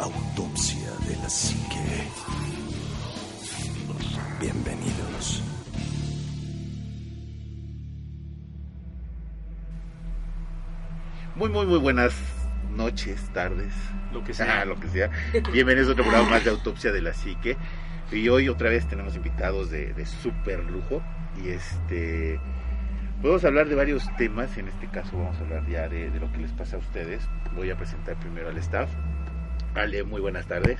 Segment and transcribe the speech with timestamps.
[0.00, 2.08] Autopsia de la Psique.
[4.40, 5.42] Bienvenidos.
[11.34, 12.14] Muy, muy, muy buenas
[12.74, 13.74] noches, tardes.
[14.10, 14.62] Lo que sea.
[14.62, 15.10] Ah, lo que sea.
[15.52, 17.58] Bienvenidos a otro programa más de Autopsia de la Psique.
[18.10, 21.02] Y hoy otra vez tenemos invitados de, de súper lujo.
[21.44, 22.40] Y este.
[23.20, 24.56] Podemos hablar de varios temas.
[24.56, 27.28] En este caso, vamos a hablar ya de, de lo que les pasa a ustedes.
[27.54, 28.88] Voy a presentar primero al staff.
[29.74, 30.78] Ale, muy buenas tardes.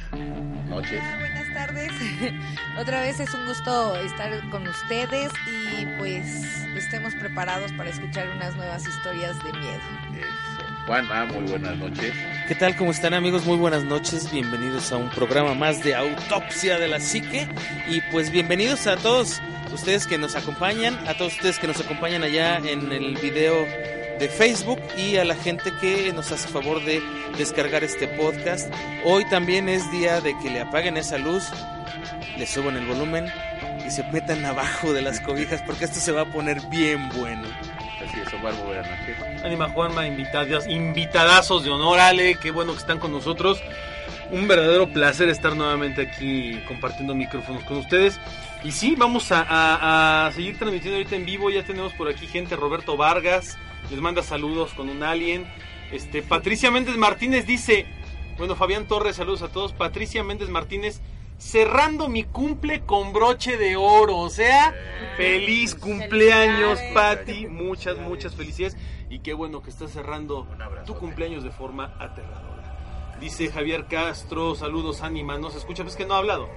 [0.69, 1.01] Noches.
[1.01, 1.93] Hola, buenas tardes.
[2.79, 8.57] Otra vez es un gusto estar con ustedes y pues estemos preparados para escuchar unas
[8.57, 9.81] nuevas historias de miedo.
[10.19, 10.87] Eso.
[10.87, 12.13] Juanma, muy buenas noches.
[12.49, 12.77] ¿Qué tal?
[12.77, 13.47] ¿Cómo están amigos?
[13.47, 14.31] Muy buenas noches.
[14.33, 17.47] Bienvenidos a un programa más de Autopsia de la Psique.
[17.89, 19.41] Y pues bienvenidos a todos
[19.73, 23.67] ustedes que nos acompañan, a todos ustedes que nos acompañan allá en el video
[24.21, 27.03] de Facebook y a la gente que nos hace favor de
[27.39, 28.73] descargar este podcast.
[29.05, 31.49] Hoy también es día de que le apaguen esa luz,
[32.39, 33.27] le suban el volumen
[33.87, 37.49] y se metan abajo de las cobijas porque esto se va a poner bien bueno.
[38.07, 39.43] Así es, Omar, buenas noches.
[39.45, 43.61] Anima Juanma, invitadas, invitadazos de honor, Ale, qué bueno que están con nosotros.
[44.31, 48.21] Un verdadero placer estar nuevamente aquí compartiendo micrófonos con ustedes.
[48.63, 51.51] Y sí, vamos a, a- a seguir transmitiendo ahorita en vivo.
[51.51, 53.59] Ya tenemos por aquí gente, Roberto Vargas,
[53.91, 55.47] les manda saludos con un alien.
[55.93, 57.87] Este, Patricia Méndez Martínez dice,
[58.39, 59.73] bueno, Fabián Torres, saludos a todos.
[59.73, 61.01] Patricia Méndez Martínez,
[61.39, 64.17] cerrando mi cumple con broche de oro.
[64.19, 64.75] O sea,
[65.17, 66.79] feliz cumpleaños.
[66.95, 67.47] Pati.
[67.49, 68.77] Muchas, muchas felicidades.
[69.09, 70.47] Y qué bueno que estás cerrando
[70.87, 73.17] tu cumpleaños de forma aterradora.
[73.21, 75.37] Dice Javier Castro, saludos, ánima.
[75.37, 76.49] No se escucha, pues que no ha hablado.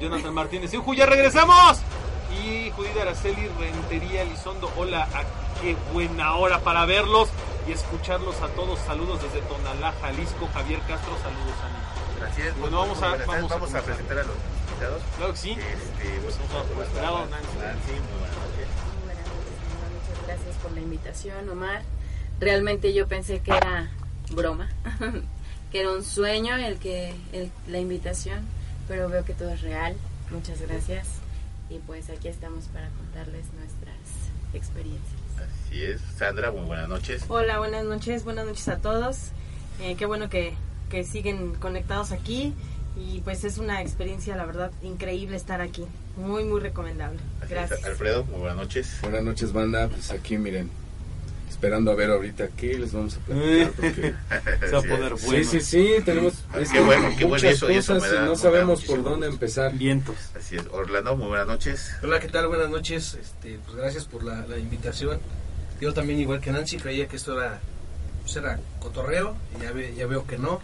[0.00, 1.82] Jonathan Martínez, ¡Ujú, ya regresamos!
[2.30, 7.28] Y Judith Araceli Rentería Elizondo, hola, a qué buena hora para verlos
[7.68, 8.78] y escucharlos a todos.
[8.80, 10.48] Saludos desde Tonalá, Jalisco.
[10.54, 11.80] Javier Castro, saludos, ánima.
[12.20, 12.58] Gracias.
[12.58, 13.26] Bueno, vamos a- tardes.
[13.26, 14.36] vamos a vamos a presentar a los
[14.70, 15.02] invitados.
[15.16, 15.50] Claro que sí.
[15.50, 17.26] Este, pues, a-.
[17.26, 17.58] Nancy.
[17.58, 18.68] Nancy, muy buenas noches.
[19.04, 19.90] Buenas noches, Omar.
[19.92, 21.82] muchas gracias por la invitación, Omar.
[22.40, 23.90] Realmente yo pensé que era
[24.32, 24.68] broma,
[25.72, 28.46] que era un sueño el que el- la invitación,
[28.88, 29.96] pero veo que todo es real.
[30.30, 31.06] Muchas gracias.
[31.70, 33.96] Y pues aquí estamos para contarles nuestras
[34.52, 35.20] experiencias.
[35.38, 36.00] Así es.
[36.16, 37.24] Sandra, muy buenas noches.
[37.28, 39.30] Hola, buenas noches, buenas noches a todos.
[39.80, 40.54] Eh, qué bueno que,
[40.90, 42.54] que siguen conectados aquí
[42.96, 45.86] y pues es una experiencia, la verdad, increíble estar aquí.
[46.16, 47.20] Muy, muy recomendable.
[47.36, 47.50] Así es.
[47.50, 47.84] Gracias.
[47.84, 48.98] Alfredo, muy buenas noches.
[49.02, 49.88] Buenas noches, banda.
[49.88, 50.68] Pues aquí, miren,
[51.60, 53.70] esperando a ver ahorita qué les vamos a platicar.
[53.72, 54.14] Porque...
[54.66, 55.18] Se va a poner bueno.
[55.18, 58.16] Sí, sí, sí, tenemos Ah, es que bueno, qué bueno, muchas eso- eso cosas me
[58.16, 59.44] da- y no sabemos por dónde gusto.
[59.44, 59.72] empezar.
[59.74, 60.16] Vientos.
[60.34, 60.62] Así es.
[60.72, 61.90] Orlando, muy buenas noches.
[62.02, 62.46] Hola, ¿qué tal?
[62.48, 63.12] Buenas noches.
[63.20, 65.20] Este, pues gracias por la, la invitación.
[65.82, 67.60] Yo también, igual que Nancy, creía que esto era,
[68.22, 70.60] pues era cotorreo y ya, ve- ya veo que no.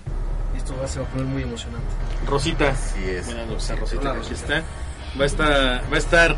[0.55, 1.87] Y esto va, se va a poner muy emocionante.
[2.27, 2.71] Rosita.
[2.71, 3.27] Así es.
[3.27, 4.59] Buenas noches Rosita, Hola, aquí Rosita.
[4.59, 4.65] está.
[5.19, 6.37] Va a estar, va a estar,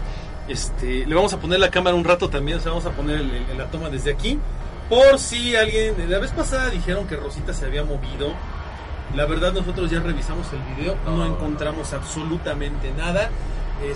[0.48, 3.16] este, le vamos a poner la cámara un rato también, o sea, vamos a poner
[3.20, 4.38] el- el- la toma desde aquí,
[4.88, 8.32] por si alguien, la vez pasada dijeron que Rosita se había movido,
[9.14, 13.31] la verdad nosotros ya revisamos el video, no, encontramos absolutamente nada.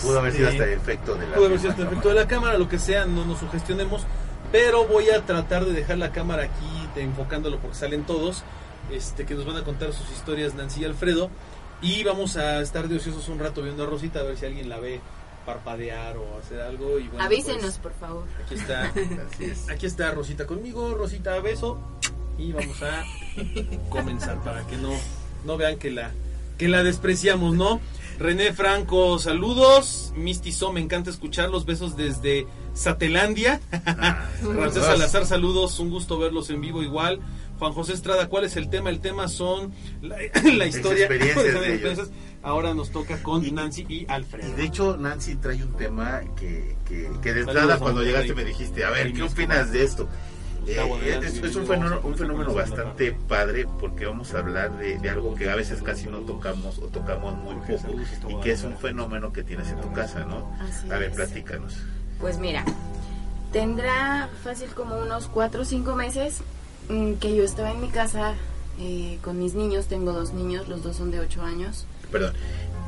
[0.00, 1.34] Pudo haber sido Este, hasta el efecto de la.
[1.34, 4.02] pudo haber sido hasta el efecto de la cámara, lo que sea, no nos sugestionemos,
[4.52, 8.44] pero voy a tratar de dejar la cámara aquí de- enfocándolo porque salen todos,
[8.92, 11.30] este, que nos van a contar sus historias Nancy y Alfredo,
[11.80, 14.68] y vamos a estar de ociosos un rato viendo a Rosita a ver si alguien
[14.68, 15.00] la ve
[15.44, 16.98] parpadear o hacer algo.
[16.98, 18.24] Y bueno, Avísenos, pues, por favor.
[18.44, 18.84] aquí está,
[19.32, 19.68] Así es.
[19.68, 21.78] aquí está Rosita conmigo, Rosita beso,
[22.38, 23.04] y vamos a
[23.88, 24.92] comenzar para que no,
[25.44, 26.10] no vean que la,
[26.58, 27.80] que la despreciamos, ¿no?
[28.18, 30.12] René Franco, saludos.
[30.14, 31.64] Misty So, me encanta escucharlos.
[31.64, 33.60] Besos desde Satelandia.
[34.40, 35.78] Francés Salazar, saludos.
[35.80, 37.20] Un gusto verlos en vivo igual.
[37.58, 38.90] Juan José Estrada, ¿cuál es el tema?
[38.90, 40.16] El tema son la,
[40.54, 41.06] la historia.
[41.06, 42.10] experiencias de ellos.
[42.42, 44.48] Ahora nos toca con Y- Nancy y Alfredo.
[44.48, 48.44] Y de hecho, Nancy trae un tema que, que, que de entrada cuando llegaste me
[48.44, 50.08] dijiste, a ver, ¿qué opinas de esto?
[50.66, 55.10] Eh, es, es un fenómeno, un fenómeno bastante padre porque vamos a hablar de, de
[55.10, 57.92] algo que a veces casi no tocamos o tocamos muy poco
[58.28, 60.52] y que es un fenómeno que tienes en tu casa, ¿no?
[60.60, 61.16] Así A ver, es.
[61.16, 61.74] platícanos.
[62.20, 62.64] Pues mira,
[63.52, 66.40] tendrá fácil como unos 4 o 5 meses
[66.88, 68.34] mm, que yo estaba en mi casa
[68.78, 69.86] eh, con mis niños.
[69.86, 71.86] Tengo dos niños, los dos son de 8 años.
[72.12, 72.34] Perdón,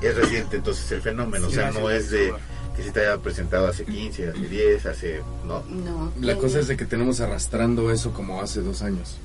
[0.00, 2.32] es reciente entonces el fenómeno, o sea, no es de
[2.76, 5.22] que se te haya presentado hace 15, hace 10, hace...
[5.46, 5.62] No.
[5.62, 6.12] No.
[6.20, 9.16] La cosa es de que tenemos arrastrando eso como hace dos años,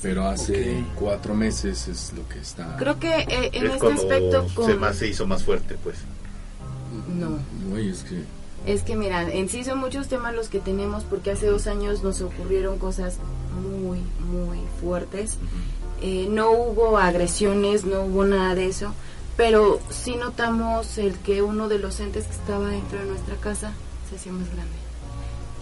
[0.00, 2.76] pero hace cuatro meses es lo que está...
[2.78, 4.80] Creo que eh, en es este aspecto se, con...
[4.80, 5.96] más, se hizo más fuerte, pues.
[7.18, 7.38] No.
[7.76, 8.22] Es que...
[8.64, 12.04] Es que mira, en sí son muchos temas los que tenemos porque hace dos años
[12.04, 13.18] nos ocurrieron cosas
[13.60, 15.38] muy, muy fuertes.
[16.00, 18.94] Eh, no hubo agresiones, no hubo nada de eso,
[19.36, 23.72] pero sí notamos el que uno de los entes que estaba dentro de nuestra casa
[24.10, 24.72] se hacía más grande.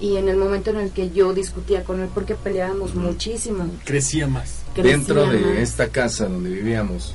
[0.00, 4.26] Y en el momento en el que yo discutía con él, porque peleábamos muchísimo, Crecía
[4.26, 4.60] más.
[4.74, 5.58] crecía Dentro de más.
[5.58, 7.14] esta casa donde vivíamos,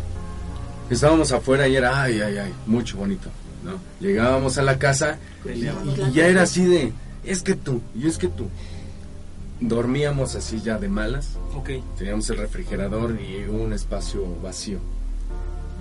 [0.89, 3.29] estábamos afuera y era, ay, ay, ay, mucho bonito.
[3.63, 3.79] ¿no?
[3.99, 6.93] Llegábamos a la casa y, y ya era así de,
[7.23, 8.47] es que tú, y es que tú.
[9.59, 11.69] Dormíamos así ya de malas, Ok.
[11.97, 14.77] teníamos el refrigerador y un espacio vacío.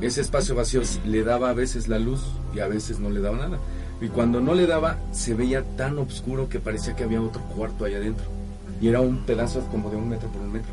[0.01, 2.21] Ese espacio vacío le daba a veces la luz
[2.55, 3.59] y a veces no le daba nada.
[4.01, 7.85] Y cuando no le daba, se veía tan oscuro que parecía que había otro cuarto
[7.85, 8.27] allá adentro.
[8.81, 10.73] Y era un pedazo como de un metro por un metro.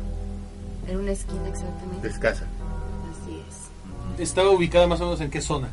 [0.88, 2.08] En una esquina exactamente.
[2.08, 2.44] Descasa.
[2.44, 4.20] Así es.
[4.20, 5.68] ¿Estaba ubicada más o menos en qué zona?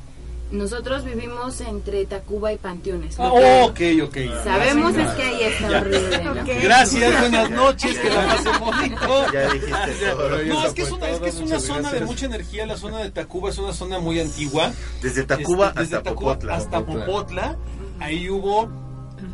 [0.51, 3.19] Nosotros vivimos entre Tacuba y Panteones.
[3.19, 3.31] Ah,
[3.65, 4.17] ok, ok.
[4.43, 6.23] Sabemos Ya, es que ahí está horrible.
[6.23, 6.33] ¿no?
[6.63, 9.25] Gracias, buenas noches, que la pasen bonito.
[9.33, 10.29] Ya dijiste todo.
[10.45, 12.65] No, es que es una, es, que es Todo, una muchas zona de mucha energía.
[12.65, 14.71] La zona de Tacuba es una zona muy antigua.
[15.03, 16.55] Desde Tacuba Este, desde hasta Popotla.
[16.55, 17.05] hasta Popotla.
[17.05, 17.57] Popotla.
[17.99, 18.69] Ahí hubo,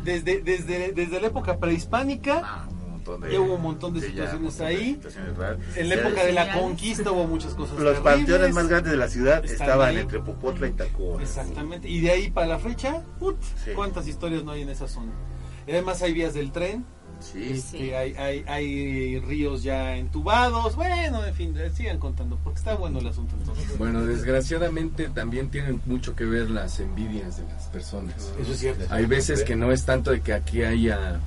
[0.04, 2.68] desde, desde, desde la época prehispánica, Ah,
[3.06, 4.94] montón de- Ya hubo un montón de sí, ya, situaciones un montón de ahí.
[4.94, 5.30] situaciones
[5.76, 8.00] en la Ya, época de la Sí, conquista hubo muchas cosas Los terribles.
[8.16, 9.98] panteones más grandes de la ciudad Están estaban ahí.
[9.98, 11.22] entre Popotla y Tacuba.
[11.22, 11.88] Exactamente.
[11.88, 13.70] Y de ahí para la fecha, put, Sí.
[13.74, 15.12] ¿cuántas historias no hay en esa zona?
[15.66, 16.84] Y además hay vías del tren,
[17.18, 17.58] Sí.
[17.62, 17.78] Sí.
[17.78, 20.76] que hay, hay, hay ríos ya entubados.
[20.76, 23.78] Bueno, en fin, sigan contando, porque está bueno el asunto entonces.
[23.78, 28.32] Bueno, desgraciadamente también tienen mucho que ver las envidias de las personas.
[28.38, 28.84] Eso es cierto.
[28.90, 31.18] Hay veces que no es tanto de que aquí haya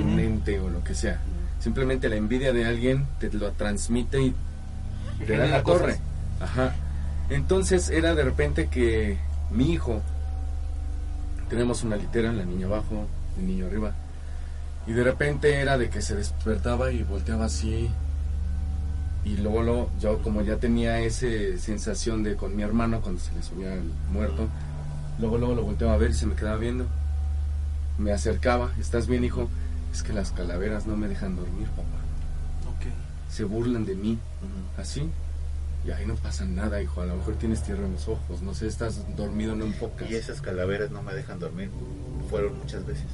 [0.00, 1.20] un ente o lo que sea.
[1.60, 4.34] Simplemente la envidia de alguien te lo transmite y
[5.26, 5.98] te da la torre.
[6.40, 6.74] Ajá.
[7.30, 9.18] Entonces era de repente que
[9.50, 10.02] mi hijo,
[11.48, 13.06] tenemos una litera, la niña abajo,
[13.38, 13.92] el niño arriba,
[14.86, 17.90] y de repente era de que se despertaba y volteaba así.
[19.24, 21.26] Y luego, luego, yo como ya tenía esa
[21.58, 24.48] sensación de con mi hermano cuando se le subía el muerto,
[25.18, 26.86] luego luego lo volteaba a ver y se me quedaba viendo.
[27.96, 29.48] Me acercaba, ¿estás bien hijo?
[29.94, 31.84] Es que las calaveras no me dejan dormir, papá.
[32.68, 32.86] Ok.
[33.32, 34.18] Se burlan de mí,
[34.76, 35.08] así.
[35.86, 37.00] Y ahí no pasa nada, hijo.
[37.00, 40.10] A lo mejor tienes tierra en los ojos, no sé, estás dormido, no enfocas.
[40.10, 41.70] Y esas calaveras no me dejan dormir.
[42.28, 43.06] Fueron muchas veces.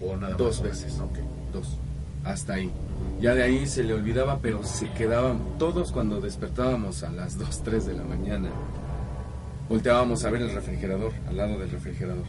[0.00, 0.70] O nada Dos más.
[0.70, 0.98] veces.
[0.98, 1.18] Ok.
[1.52, 1.78] Dos.
[2.24, 2.72] Hasta ahí.
[3.20, 7.62] Ya de ahí se le olvidaba, pero se quedaban todos cuando despertábamos a las 2,
[7.62, 8.48] 3 de la mañana.
[9.68, 12.24] Volteábamos a ver el refrigerador, al lado del refrigerador.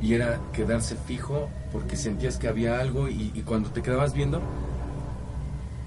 [0.00, 4.40] Y era quedarse fijo porque sentías que había algo y, y cuando te quedabas viendo,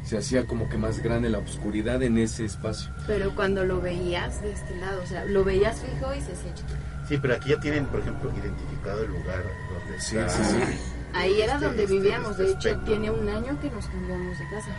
[0.06, 2.92] se hacía como que más grande la oscuridad en ese espacio.
[3.08, 6.54] Pero cuando lo veías de este lado, o sea, lo veías fijo y se hacía
[6.54, 6.78] chiquito.
[7.08, 10.30] Sí, pero aquí ya tienen, por ejemplo, identificado el lugar donde Sí, está.
[10.30, 10.80] sí, sí.
[11.14, 12.86] Ahí era este- donde este- vivíamos, este de hecho aspecto.
[12.86, 14.70] tiene un año que nos cambiamos de casa,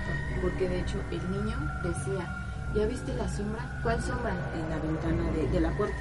[0.42, 2.36] porque de hecho el niño decía,
[2.74, 3.80] ¿ya viste la sombra?
[3.82, 4.34] ¿Cuál sombra?
[4.54, 5.96] En la ventana de, de la puerta.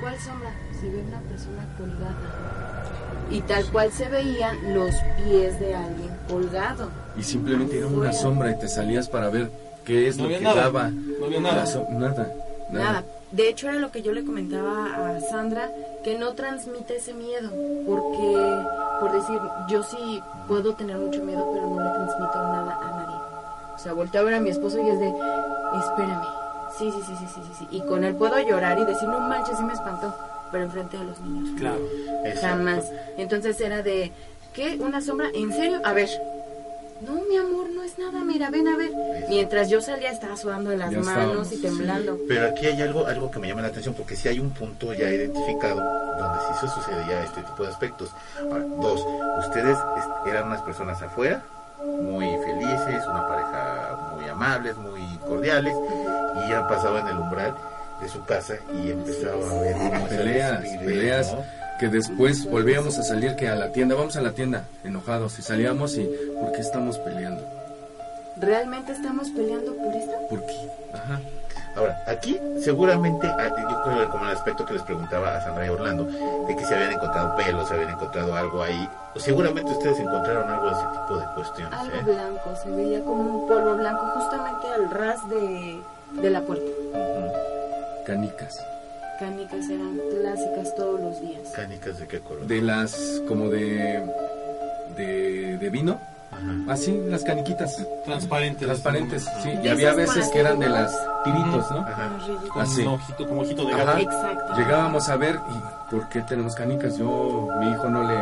[0.00, 0.50] ¿Cuál sombra?
[0.80, 2.16] Se ve una persona colgada.
[3.30, 4.90] Y tal cual se veían los
[5.22, 6.88] pies de alguien colgado.
[7.16, 9.50] Y simplemente era una sombra y te salías para ver
[9.84, 10.62] qué es No lo que nada.
[10.62, 10.90] daba.
[10.90, 11.66] No había nada.
[11.66, 12.32] so- nada.
[12.70, 13.04] Nada.
[13.30, 14.86] De hecho era lo que yo le comentaba
[15.16, 15.70] a Sandra,
[16.02, 17.50] que no transmite ese miedo,
[17.86, 18.64] porque,
[19.00, 19.38] por decir,
[19.68, 23.16] yo sí puedo tener mucho miedo, pero no le transmito nada a nadie.
[23.76, 26.24] O sea, volteo a ver a mi esposo y es de, espérame,
[26.80, 27.68] sí, sí, sí, sí, sí, sí.
[27.70, 30.14] Y con él puedo llorar y decir, no manches, sí me espantó,
[30.50, 31.58] pero enfrente de los niños.
[31.58, 31.80] Claro.
[32.24, 32.46] Exacto.
[32.46, 32.84] Jamás.
[33.18, 34.12] Entonces era de,
[34.54, 34.78] ¿qué?
[34.80, 35.28] ¿Una sombra?
[35.34, 35.80] ¿En serio?
[35.84, 36.08] A ver.
[37.02, 38.92] No, mi amor, no es nada, mira, ven a ver.
[39.28, 42.18] Mientras yo salía estaba sudando de las Ya manos estábamos, y temblando.
[42.28, 44.92] Pero aquí hay algo, algo que me llama la atención, porque sí hay un punto
[44.92, 48.10] ya identificado donde sí se sucedía este tipo de aspectos.
[48.38, 49.06] Ahora, dos,
[49.46, 49.78] ustedes
[50.26, 51.42] eran unas personas afuera,
[51.82, 56.19] muy felices, una pareja muy amables, muy cordiales, han
[56.68, 57.54] pasado en el umbral
[58.00, 59.76] de su casa y empezaba a ver
[60.08, 61.32] Peleas, peleas.
[61.32, 61.44] ¿no?
[61.78, 65.42] Que después volvíamos a salir que a la tienda, vamos a la tienda, enojados, y
[65.42, 67.42] salíamos y, ¿por qué estamos peleando?
[68.36, 70.12] ¿Realmente estamos peleando por esto?
[70.28, 70.70] ¿Por qué?
[70.92, 71.20] Ajá.
[71.76, 75.66] Ahora, aquí seguramente, ah, yo creo que como el aspecto que les preguntaba a Sandra
[75.66, 80.00] y Orlando, de que se habían encontrado pelos, se habían encontrado algo ahí, seguramente ustedes
[80.00, 81.78] encontraron algo de ese tipo de cuestiones.
[81.78, 82.02] Algo ¿eh?
[82.02, 85.80] blanco, se veía como un polvo blanco justamente al ras de,
[86.12, 86.70] de la puerta.
[88.06, 88.64] Canicas.
[89.18, 91.48] Canicas eran clásicas todos los días.
[91.54, 92.46] ¿Canicas de qué color?
[92.46, 94.02] De las, como de,
[94.96, 95.98] de, de vino.
[96.68, 97.76] Así, las caniquitas.
[98.04, 98.66] Transparentes.
[98.66, 99.50] Transparentes, sí.
[99.62, 101.78] Y había veces las que eran de las tiritos, ¿no?
[101.80, 102.10] Ajá.
[102.56, 102.82] Así.
[102.82, 103.98] un ojito, como ojito de gato.
[103.98, 104.54] Exacto.
[104.56, 106.96] Llegábamos a ver, ¿y por qué tenemos canicas?
[106.96, 108.16] Yo, mi hijo no le,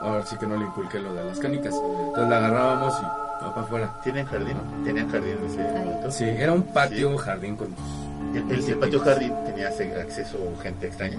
[0.00, 1.74] ahora sí que no le inculqué lo de las canicas.
[1.74, 3.94] Entonces la agarrábamos y va para afuera.
[4.02, 4.56] ¿Tienen jardín?
[4.84, 6.10] ¿Tenían jardín en ese momento?
[6.10, 7.18] Sí, era un patio, Sí.
[7.18, 7.68] jardín con
[8.34, 11.18] El, el, el patio jardín tenía acceso gente extraña.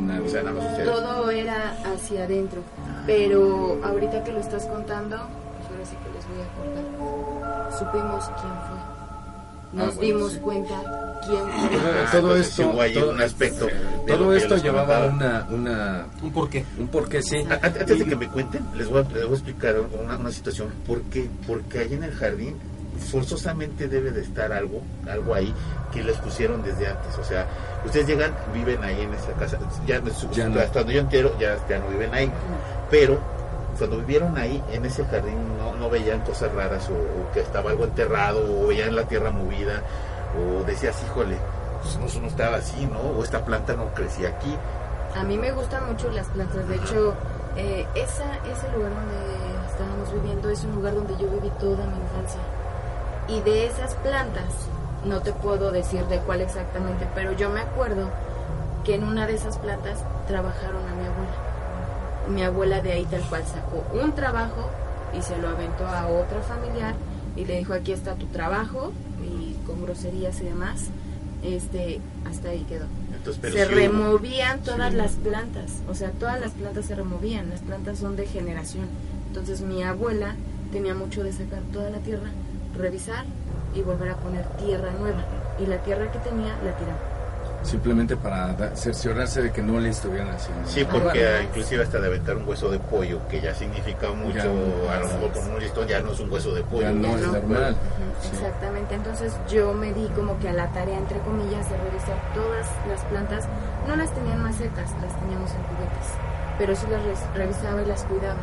[0.00, 0.20] nadie.
[0.20, 0.88] O sea, nada más ustedes.
[0.90, 2.60] Todo era hacia adentro.
[3.06, 7.72] Pero ahorita que lo estás contando, pues ahora sí que les voy a contar.
[7.78, 8.75] Supimos quién fue.
[9.72, 10.38] Nos Ah, bueno, dimos sí.
[10.40, 11.38] cuenta quién
[11.70, 11.90] Todo, fue.
[11.90, 12.62] Ah, todo esto,
[12.94, 13.68] todo, un aspecto
[14.06, 16.64] todo esto llevaba una, una, ¿Un por qué?
[16.78, 17.44] un porqué, sí.
[17.50, 20.16] A- a- Antes de que me cuenten, les voy a, les voy a explicar una,
[20.16, 20.68] una situación.
[20.86, 21.28] ¿Por qué?
[21.46, 22.56] Porque ahí en el jardín
[23.10, 24.80] forzosamente debe de estar algo,
[25.10, 25.52] algo ahí
[25.92, 27.18] que les pusieron desde antes.
[27.18, 27.46] O sea,
[27.84, 30.00] ustedes llegan, viven ahí en esa casa, ya,
[30.32, 30.60] Ya no.
[30.60, 32.30] hasta donde yo entero, ya, ya no viven ahí.
[32.90, 33.18] Pero
[33.76, 37.84] cuando vivieron ahí, en ese jardín, no, no veían cosas raras o, que estaba algo
[37.84, 39.82] enterrado o veían la tierra movida
[40.36, 41.36] o decías, híjole,
[41.82, 43.00] pues no, no estaba así, ¿no?
[43.00, 44.54] O esta planta no crecía aquí.
[45.14, 46.68] A mí me gustan mucho las plantas.
[46.68, 47.14] De hecho,
[47.56, 49.16] eh, esa, ese lugar donde
[49.70, 52.40] estábamos viviendo es un lugar donde yo viví toda mi infancia.
[53.28, 54.44] Y de esas plantas,
[55.04, 58.10] no te puedo decir de cuál exactamente, pero yo me acuerdo
[58.84, 61.55] que en una de esas plantas trabajaron a mi abuela.
[62.32, 64.68] Mi abuela de ahí tal cual sacó un trabajo
[65.16, 66.94] y se lo aventó a otra familiar
[67.36, 68.92] y le dijo aquí está tu trabajo
[69.22, 70.86] y con groserías y demás.
[71.42, 74.96] Este, hasta ahí quedó Entonces, pero se sí removían todas Sí.
[74.96, 78.86] las plantas, o sea, todas las plantas se removían, las plantas son de generación.
[79.28, 80.34] Entonces mi abuela
[80.72, 82.30] tenía mucho de sacar toda la tierra,
[82.76, 83.24] revisar
[83.74, 85.22] y volver a poner tierra nueva.
[85.60, 86.98] Y la tierra que tenía la tiraba.
[87.66, 90.68] Simplemente para cerciorarse de que no le estuvieran haciendo.
[90.68, 90.92] Sí, nada.
[90.92, 94.94] porque ah, inclusive hasta de aventar un hueso de pollo, que ya significa mucho, Ya,
[94.94, 96.82] a lo mejor con un listón ya no es un hueso de pollo.
[96.82, 97.32] Ya no es no.
[97.32, 97.76] normal.
[98.22, 98.28] Sí.
[98.34, 102.66] Exactamente, entonces yo me di como que a la tarea, entre comillas, de revisar todas
[102.88, 103.44] las plantas.
[103.88, 106.06] No las tenían macetas, las teníamos en cubetas,
[106.58, 107.02] pero sí las
[107.34, 108.38] revisaba y las cuidaba.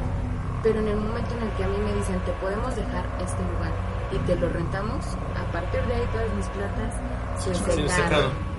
[0.64, 3.42] Pero en el momento en el que a mí me dicen, te podemos dejar este
[3.42, 3.72] lugar
[4.12, 6.94] y te lo rentamos, a partir de ahí todas mis plantas
[7.40, 8.53] se Se secaron.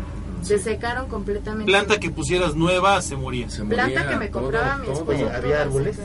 [0.44, 1.70] Se secaron completamente.
[1.70, 3.48] Planta que pusieras nueva se moría.
[3.48, 5.10] Se Planta moría que me todo, compraba mi esposo.
[5.10, 5.98] Oye, ¿había árboles?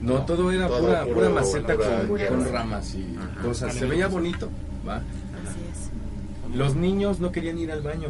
[0.00, 0.14] No.
[0.14, 3.42] No, todo era Todo pura, puro pura maceta pura con, con ramas y Ajá.
[3.42, 3.74] cosas.
[3.74, 4.48] Se veía bonito,
[4.86, 4.96] ¿va?
[4.96, 6.56] Así es.
[6.56, 8.08] Los niños no querían ir al baño.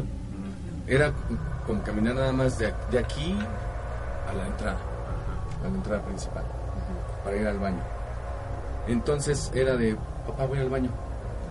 [0.87, 1.13] Era
[1.65, 3.35] como caminar nada más de, de aquí
[4.29, 4.77] a la entrada,
[5.63, 6.43] a la entrada principal,
[7.23, 7.81] para ir al baño.
[8.87, 9.95] Entonces era de,
[10.27, 10.89] papá, voy al baño.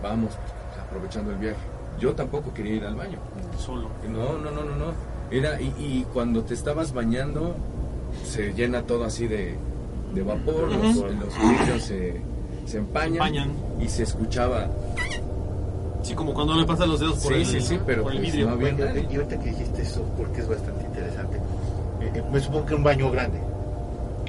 [0.03, 1.72] Vamos, pues, aprovechando el viaje.
[2.01, 3.19] Yo tampoco quería ir al baño.
[3.59, 3.89] Solo.
[4.11, 4.93] No, no, no, no, no.
[5.31, 7.55] Era, y, y cuando te estabas bañando,
[8.25, 9.55] se llena todo así de,
[10.15, 12.21] de vapor, los, vidrios se,
[12.67, 13.51] se empañan, Empañan.
[13.81, 14.69] y se escuchaba.
[16.03, 18.19] Sí, como cuando le pasan los dedos por Sí, el, sí, sí, pero por el
[18.19, 18.51] pues vidrio.
[18.51, 19.07] no nadie.
[19.11, 21.37] y ahorita que dijiste eso, porque es bastante interesante.
[22.01, 23.39] Eh, eh, me supongo que un baño grande.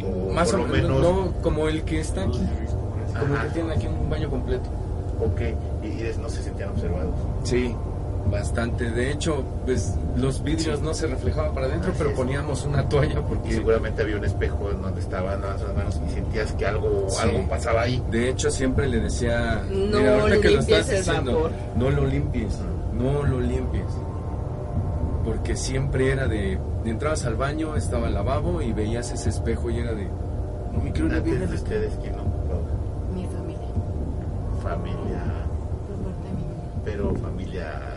[0.06, 1.02] O Más por o lo menos, menos.
[1.02, 2.40] no como el que está aquí,
[3.20, 3.48] como Ajá.
[3.48, 4.70] que tiene aquí un baño completo.
[5.20, 5.42] Ok,
[6.04, 7.14] y, y no se sentían observados.
[7.44, 7.76] Sí,
[8.32, 8.90] bastante.
[8.92, 13.24] De hecho, pues los vidrios no se reflejaban para adentro, pero poníamos una toalla Y
[13.24, 17.18] porque seguramente había un espejo en donde estaban las manos y sentías que algo, Sí.
[17.22, 18.02] algo pasaba ahí.
[18.12, 22.06] de hecho siempre le decía, No mira, ahorita que lo limpies estás diciendo, no lo
[22.06, 22.58] limpies,
[22.94, 23.86] no lo limpies.
[25.26, 29.80] Porque siempre era de, entrabas al baño, estaba el lavabo y veías ese espejo y
[29.80, 30.08] era de,
[30.74, 31.76] no me quiero ir a Antes ver de el espejo".
[31.86, 32.13] ustedes, ¿quién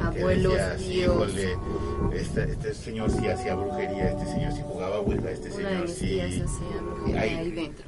[0.00, 1.14] Abuelos, decías, tíos.
[1.30, 1.56] híjole,
[2.14, 6.20] este, este señor sí hacía brujería, este señor sí jugaba ouija, este Una señor sí...
[6.20, 7.34] hacía brujería Ahí.
[7.34, 7.84] ahí dentro.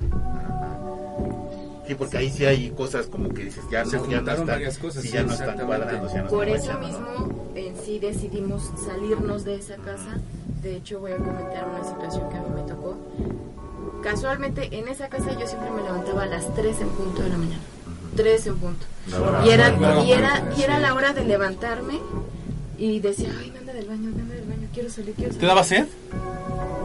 [1.87, 4.77] Sí, porque ahí sí hay cosas como que dices, ya no, ya no están, varias
[4.77, 7.99] cosas, sí, sí, ya no están cuadrando, ya no Por están eso mismo en sí
[7.99, 10.19] decidimos salirnos de esa casa.
[10.63, 12.95] De hecho voy a comentar una situación que a mí me tocó.
[14.03, 17.39] Casualmente en esa casa yo siempre me levantaba a las 3 en punto de la
[17.39, 17.63] mañana.
[18.19, 18.85] 3 en punto.
[19.45, 19.69] Y era,
[20.05, 22.01] y era, y era la hora de levantarme
[22.77, 25.41] y decía, ay, me anda del baño, me anda del baño, quiero salir, quiero salir.
[25.41, 25.87] ¿Te daba sed?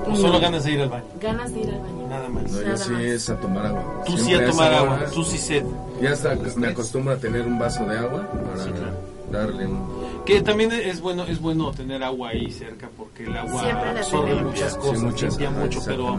[0.05, 0.15] ¿O No.
[0.15, 1.05] solo ganas de ir al baño?
[1.19, 2.07] Ganas de ir al baño.
[2.07, 2.51] Nada más.
[2.51, 3.01] No, yo Nada sí más.
[3.01, 4.03] es a tomar agua.
[4.05, 5.63] Tú sí Siempre a esa tomar hora, agua, tú sí sed.
[6.01, 8.93] Ya hasta me acostumbro a tener un vaso de agua para Sí, claro.
[9.31, 10.03] darle un...
[10.25, 13.63] Que también es bueno es bueno tener agua ahí cerca porque el agua
[13.97, 16.17] absorbe muchas Sí, cosas, muchas, limpia ajá, mucho, pero.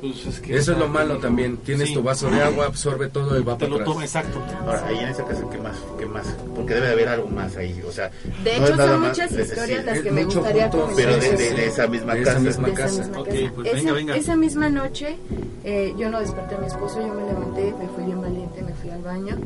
[0.00, 1.56] Pues, es que Eso es lo malo también.
[1.58, 1.94] Tienes Sí.
[1.94, 3.88] tu vaso de agua, absorbe todo y va Te para lo atrás.
[3.88, 4.42] toma, exacto.
[4.66, 5.76] Ahora, ahí en esa casa, ¿qué más?
[5.98, 6.26] ¿Qué más?
[6.54, 8.10] Porque debe de haber algo más ahí, o sea...
[8.44, 10.96] De no hecho son más, muchas historias las que me gustaría comentar.
[10.96, 12.44] Pero de, esa misma de esa casa.
[12.44, 12.98] misma de esa casa.
[12.98, 13.52] misma Ok, casa.
[13.54, 14.16] pues esa, venga, venga.
[14.16, 15.16] esa misma noche
[15.64, 18.72] eh, yo no desperté a mi esposo, yo me levanté, me fui bien valiente, me
[18.74, 19.36] fui al baño,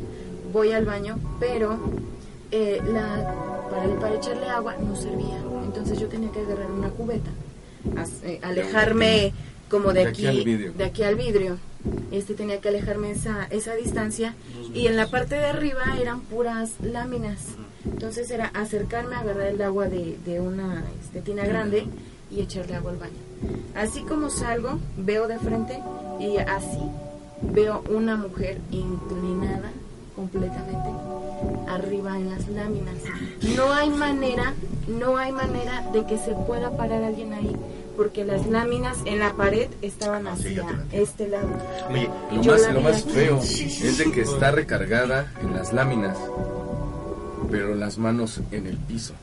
[0.53, 1.77] voy al baño, pero
[2.51, 3.33] eh, la,
[3.69, 7.29] para, para echarle agua no servía, entonces yo tenía que agarrar una cubeta,
[7.97, 9.33] as- eh, alejarme
[9.77, 10.73] como de De aquí aquí, al vidrio.
[10.73, 11.57] de aquí al vidrio
[12.11, 14.33] este tenía que alejarme esa, esa distancia
[14.73, 17.49] y en la parte de arriba eran puras láminas.
[17.85, 21.85] Entonces era acercarme a agarrar el agua de, de una este, tina grande
[22.31, 23.19] y echarle agua al baño.
[23.75, 25.79] Así como salgo, veo de frente
[26.19, 26.79] y así
[27.41, 29.71] veo una mujer inclinada
[30.15, 30.89] completamente
[31.67, 32.95] arriba en las láminas.
[33.55, 34.53] No hay manera,
[34.87, 37.55] no hay manera de que se pueda parar alguien ahí,
[37.95, 41.47] porque las láminas en la pared estaban Ah, hacia este lado.
[41.89, 46.17] Oye, Lo más, la lo más feo es de que está recargada en las láminas,
[47.51, 49.13] pero las manos en el piso.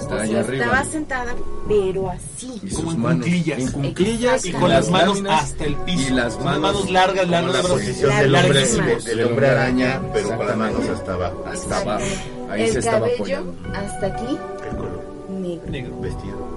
[0.00, 0.64] Está O allá sea, arriba.
[0.64, 1.34] estaba sentada,
[1.68, 2.60] pero así.
[2.62, 3.58] Y Como sus en manos cuclillas.
[3.60, 6.08] en cuclillas Y con las manos hasta el piso.
[6.08, 7.66] y las Con manos, largas, como largas, la largas.
[7.72, 11.44] posición del hombre, del hombre araña, pero con las manos hasta abajo.
[11.46, 12.04] hasta abajo.
[12.50, 13.54] Ahí el se estaba cabello apoyando.
[13.74, 14.26] hasta aquí,
[14.68, 15.02] El color,
[15.40, 16.00] negro, Negro.
[16.00, 16.53] vestido.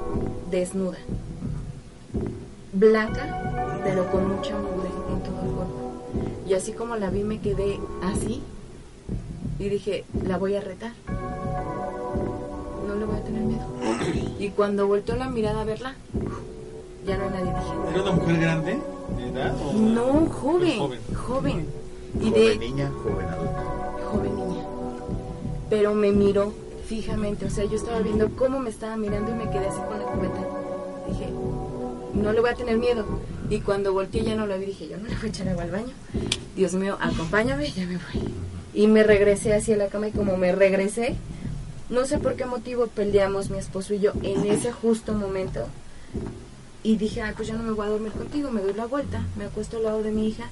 [0.52, 0.98] Desnuda.
[2.74, 5.92] Blanca, pero con mucha mugre en todo el cuerpo.
[6.48, 8.42] Y así como la vi, me quedé así.
[9.60, 10.92] Y dije, la voy a retar.
[12.88, 13.66] No le voy a tener miedo.
[14.40, 15.96] Y cuando volteó la mirada a verla,
[17.06, 17.46] ya no nadie.
[17.46, 18.80] Dije, ¿Era una mujer grande
[19.18, 19.56] de edad?
[19.62, 21.00] o- no, joven, Joven.
[21.28, 21.66] joven.
[22.22, 23.64] Y Joven de, niña, joven adulta.
[24.12, 24.64] joven niña.
[25.70, 26.54] Pero me miró
[26.88, 30.00] fijamente, o sea, yo estaba viendo cómo me estaba mirando y me quedé así con
[30.00, 30.40] la cubeta.
[31.08, 31.28] Dije,
[32.14, 33.06] no le voy a tener miedo.
[33.50, 35.64] Y cuando volteé ya no la vi, dije, yo no le voy a echar agua
[35.64, 35.94] al baño.
[36.56, 38.34] Dios mío, acompáñame, ya me voy.
[38.74, 41.16] Y me regresé hacia la cama y como me regresé,
[41.90, 45.68] no sé por qué motivo peleamos mi esposo y yo en ese justo momento.
[46.84, 49.22] Y dije, ah, pues ya no me voy a dormir contigo, me doy la vuelta,
[49.38, 50.46] me acuesto al lado de mi hija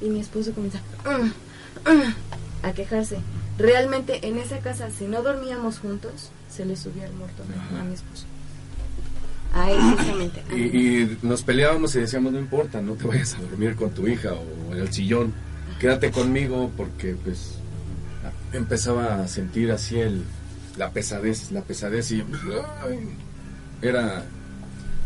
[0.00, 2.14] y mi esposo comienza "Mm, mm",
[2.66, 3.18] a quejarse.
[3.62, 7.44] Realmente en esa casa, si no dormíamos juntos, se le subía el muerto
[7.78, 8.24] a mi esposo.
[9.54, 10.40] A él justamente.
[10.40, 10.60] a mí.
[10.60, 14.08] Y, y nos peleábamos y decíamos, no importa, no te vayas a dormir con tu
[14.08, 15.32] hija o en el sillón,
[15.78, 17.54] quédate conmigo porque pues
[18.52, 20.24] empezaba a sentir así el,
[20.76, 22.20] la pesadez, la pesadez y
[22.82, 22.98] ay,
[23.80, 24.24] era,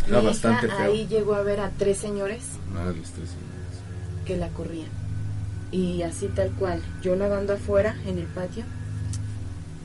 [0.08, 0.78] era bastante feo.
[0.78, 2.42] ahí llegó a ver a tres señores
[2.74, 4.24] Ah, los tres señores.
[4.24, 4.88] que la corrían.
[5.76, 8.64] Y así tal cual, yo lavando afuera en el patio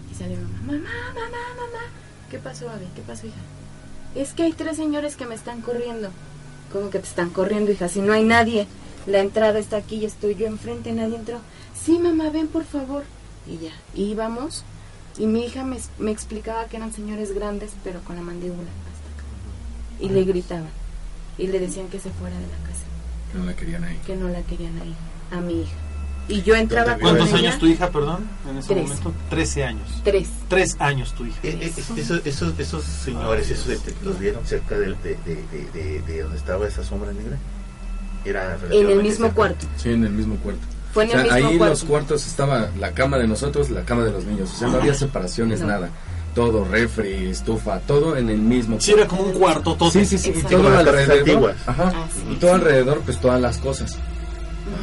[0.10, 0.80] y sale mamá, mamá,
[1.14, 1.84] mamá, mamá.
[2.30, 2.86] ¿Qué pasó, Abby?
[2.96, 3.36] ¿Qué pasó, hija?
[4.16, 6.10] Es que hay tres señores que me están corriendo.
[6.72, 7.90] ¿Cómo que te están corriendo, hija?
[7.90, 8.68] Si no hay nadie.
[9.06, 11.40] La entrada está aquí y estoy yo enfrente, nadie entró.
[11.84, 13.04] Sí, mamá, ven por favor.
[13.46, 14.64] Y ya, íbamos.
[15.18, 19.10] Y mi hija me, me explicaba que eran señores grandes, pero con la mandíbula hasta
[19.14, 19.26] acá.
[20.00, 20.70] Y le gritaban.
[21.38, 22.86] Y le decían que se fuera de la casa
[23.32, 24.00] Que no la querían ahí.
[24.06, 24.96] que no la querían ahí,
[25.32, 25.72] a mi hija.
[26.28, 28.26] Y yo entraba con ¿Cuántos ella, años tu hija, perdón?
[28.50, 28.84] En ese Tres.
[28.88, 29.14] momento.
[29.30, 29.88] Trece años.
[30.04, 30.30] Tres.
[30.48, 31.40] Tres años tu hija.
[31.44, 33.68] Eh, eh, esos, esos, esos señores, esos
[34.04, 37.38] los vieron cerca de, de, de, de, de donde estaba esa sombra negra.
[38.24, 39.36] Era En el mismo cerca.
[39.36, 39.66] cuarto.
[39.78, 40.62] Sí, en el mismo cuarto.
[40.94, 43.70] Fue en O sea, el mismo ahí en los cuartos estaba la cama de nosotros,
[43.70, 44.52] la cama de los niños.
[44.54, 45.68] O sea, no había separaciones, No.
[45.68, 45.90] nada.
[46.36, 49.92] Todo, refri, estufa, todo en el mismo Sí, era como un cuarto todo.
[49.92, 50.32] Sí, sí, sí.
[50.34, 51.18] Y todo alrededor.
[51.20, 51.56] antiguas.
[51.66, 51.92] Ajá.
[51.94, 52.22] Ah, sí.
[52.32, 53.98] Y todo alrededor, pues todas las cosas.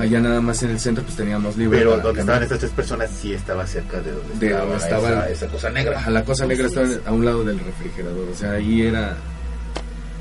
[0.09, 1.79] Ya nada más en el centro, pues teníamos libre.
[1.79, 2.21] Pero donde caminar.
[2.21, 5.33] estaban estas tres personas sí estaba cerca de donde De estaba, donde estaba esa, el-
[5.33, 5.99] esa cosa negra.
[5.99, 7.01] Ajá, la cosa negra estaba es.
[7.07, 8.29] a un lado del refrigerador.
[8.29, 9.17] O sea, ahí era.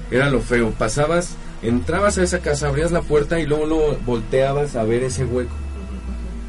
[0.09, 0.71] Era lo feo.
[0.71, 5.25] Pasabas, entrabas a esa casa, abrías la puerta y luego, luego volteabas a ver ese
[5.25, 5.55] hueco.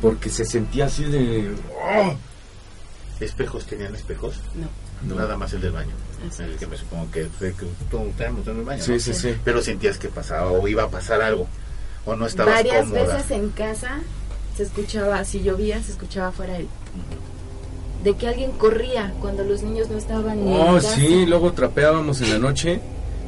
[0.00, 1.50] Porque se sentía así de.
[1.82, 2.14] ¡oh!
[3.20, 4.40] ¿Espejos tenían espejos?
[4.54, 4.68] No.
[5.08, 5.14] No.
[5.20, 5.92] Nada más el del baño.
[6.28, 8.82] Así el que me supongo que fue que en el baño.
[8.82, 8.98] Sí, ¿no?
[9.00, 9.34] sí, sí.
[9.44, 11.46] Pero sentías que pasaba o iba a pasar algo.
[12.10, 13.16] O no estabas Varias cómoda.
[13.16, 14.00] veces en casa
[14.56, 16.66] se escuchaba, si llovía, se escuchaba fuera él.
[18.02, 22.20] De que alguien corría cuando los niños no estaban Oh, en casa, sí, luego trapeábamos
[22.22, 22.80] en la noche,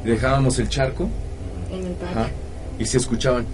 [0.03, 1.07] y dejábamos el charco.
[1.71, 1.95] en el.
[2.09, 2.29] Ajá.
[2.79, 3.45] Y se escuchaban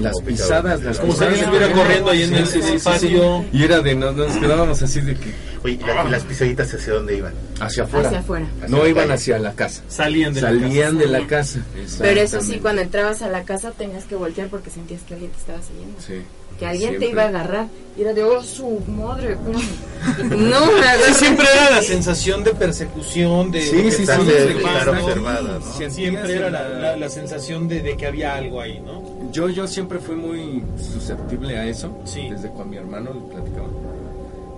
[0.00, 0.82] las pisadas, pisadas.
[0.82, 1.34] las Como si pisadas.
[1.40, 3.44] alguien estuviera corriendo ahí en el, Sí, patio.
[3.52, 5.32] Y era de, nos, nos quedábamos así de que
[5.64, 7.32] Oye, ¿y la- y las pisaditas hacia dónde iban?
[7.60, 8.08] hacia afuera.
[8.08, 8.46] Hacia afuera.
[8.62, 9.82] Hacia No la iban hacia la casa.
[9.88, 10.98] Salían de la Salían casa.
[10.98, 11.58] de la casa.
[11.98, 15.30] Pero eso sí, cuando entrabas a la casa tenías que voltear porque sentías que alguien
[15.32, 16.00] te estaba siguiendo.
[16.00, 16.22] Sí.
[16.58, 17.06] Que alguien Siempre.
[17.06, 17.66] te iba a agarrar.
[17.96, 19.36] Y era de, oh, su madre,
[20.24, 26.34] no me siempre era la sensación de persecución, de, Sí, sí, sí, estar observada, Siempre
[26.36, 29.17] era la, la- la- la sensación de, de que había algo ahí, ¿no?
[29.32, 32.28] Yo, yo siempre fui muy susceptible a eso, Sí.
[32.30, 33.68] desde cuando mi hermano le platicaba.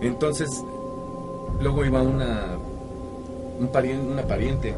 [0.01, 0.49] Entonces,
[1.61, 2.57] luego iba una,
[3.59, 4.75] un pariente, una pariente,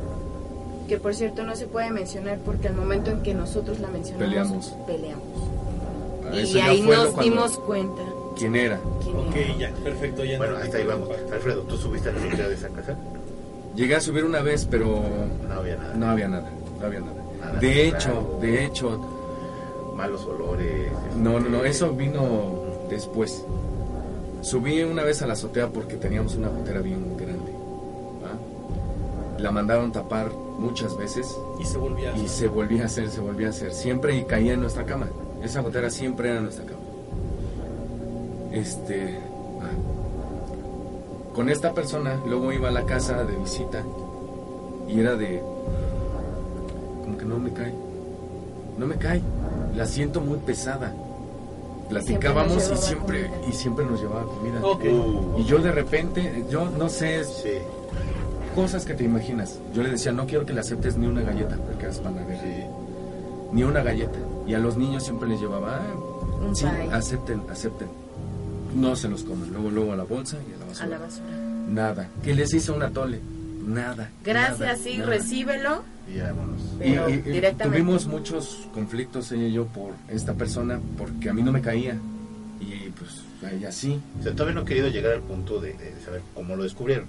[0.88, 4.28] Que por cierto no se puede mencionar porque al momento en que nosotros la mencionamos,
[4.28, 4.74] Peleamos.
[4.86, 5.24] peleamos.
[6.30, 8.02] a Y ahí nos dimos cuenta.
[8.36, 8.78] quién era.
[9.02, 9.56] quién Ok, era.
[9.70, 10.24] ya, perfecto.
[10.24, 11.08] Ya Bueno, no- hasta ahí vamos.
[11.32, 12.96] Alfredo, ¿tú subiste a la azotea de esa casa?
[13.76, 15.02] Llegué a subir una vez, pero
[15.48, 15.94] No había nada.
[15.94, 16.50] no había nada,
[16.80, 17.12] no había nada.
[17.40, 17.96] Nada De raro.
[17.96, 19.00] hecho, de hecho,
[19.94, 20.90] malos olores.
[21.16, 22.52] No, no, este, no, eso vino
[22.88, 23.44] después.
[24.40, 27.52] Subí una vez a la azotea porque teníamos una gotera bien grande.
[28.22, 29.40] ¿va?
[29.40, 32.16] La mandaron tapar muchas veces Y se volvía.
[32.16, 33.72] y se volvía a hacer, se volvía a hacer.
[33.72, 35.06] Siempre y caía en nuestra cama.
[35.42, 36.80] Esa gotera siempre era en nuestra cama.
[38.52, 39.18] Este.
[39.60, 41.34] ah.
[41.34, 43.82] Con esta persona, luego iba a la casa de visita
[44.88, 45.40] y era de.
[47.04, 47.72] Como que no me cae.
[48.78, 49.22] No me cae.
[49.76, 50.92] La siento muy pesada.
[51.88, 54.60] Platicábamos y siempre, y siempre nos llevaba comida.
[54.62, 54.84] Ok.
[54.84, 57.58] Uh, Y yo de repente, yo no sé, sí,
[58.54, 59.58] cosas que te imaginas.
[59.74, 62.00] Yo le decía, no quiero que le aceptes ni una galleta, porque a sí.
[63.52, 64.18] Ni una galleta.
[64.46, 66.88] Y a los niños siempre les llevaba, ah, Un sí, pie.
[66.92, 67.88] acepten, acepten.
[68.74, 69.52] No se los comen.
[69.52, 70.88] Luego, luego a la bolsa y a la A basura.
[70.88, 71.28] la basura.
[71.68, 72.08] Nada.
[72.24, 73.20] Que les hice una tole.
[73.66, 74.10] Nada.
[74.24, 75.10] Gracias, nada, sí, nada.
[75.10, 75.82] recíbelo.
[76.12, 76.60] Y ya, vámonos.
[76.74, 77.78] Y, Pero y- y directamente.
[77.82, 81.96] tuvimos muchos conflictos ella y yo por esta persona, porque a mí no me caía.
[82.60, 83.22] Y pues
[83.52, 84.00] ella sí.
[84.20, 87.06] O sea, todavía no he querido llegar al punto de, de saber cómo lo descubrieron.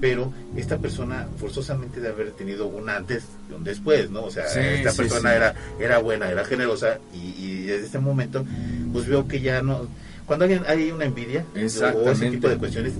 [0.00, 4.22] Pero esta persona forzosamente de haber tenido un antes y un después, ¿no?
[4.24, 5.36] O sea, Sí, esta sí, persona sí.
[5.36, 8.44] Era, era buena, era generosa y, y desde este momento
[8.92, 9.86] pues veo que ya no...
[10.30, 12.92] Cuando alguien hay una envidia o ese tipo de cuestiones,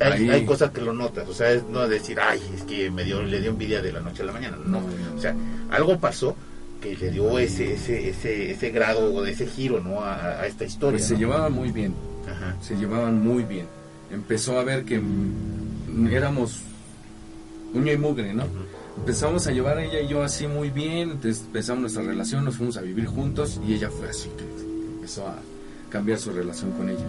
[0.00, 1.28] hay, hay cosas que lo notas.
[1.28, 4.00] O sea, es no decir, ay, es que me dio, le dio envidia de la
[4.00, 4.58] noche a la mañana.
[4.66, 4.82] No,
[5.16, 5.32] o sea,
[5.70, 6.34] algo pasó
[6.80, 10.00] que le dio ese ese ese, ese grado o ese giro, ¿no?
[10.00, 10.98] A, a esta historia.
[10.98, 11.20] Pues se ¿no?
[11.20, 11.94] llevaban muy bien.
[12.28, 12.56] Ajá.
[12.60, 13.66] se llevaban muy bien.
[14.10, 16.62] Empezó a ver que mm, éramos
[17.74, 18.46] uña y mugre, ¿no?
[18.98, 22.76] Empezamos a llevar ella y yo así muy bien, entonces empezamos nuestra relación, nos fuimos
[22.76, 24.42] a vivir juntos y ella fue así que
[24.96, 25.38] empezó a
[25.92, 27.04] cambiar su relación con ella.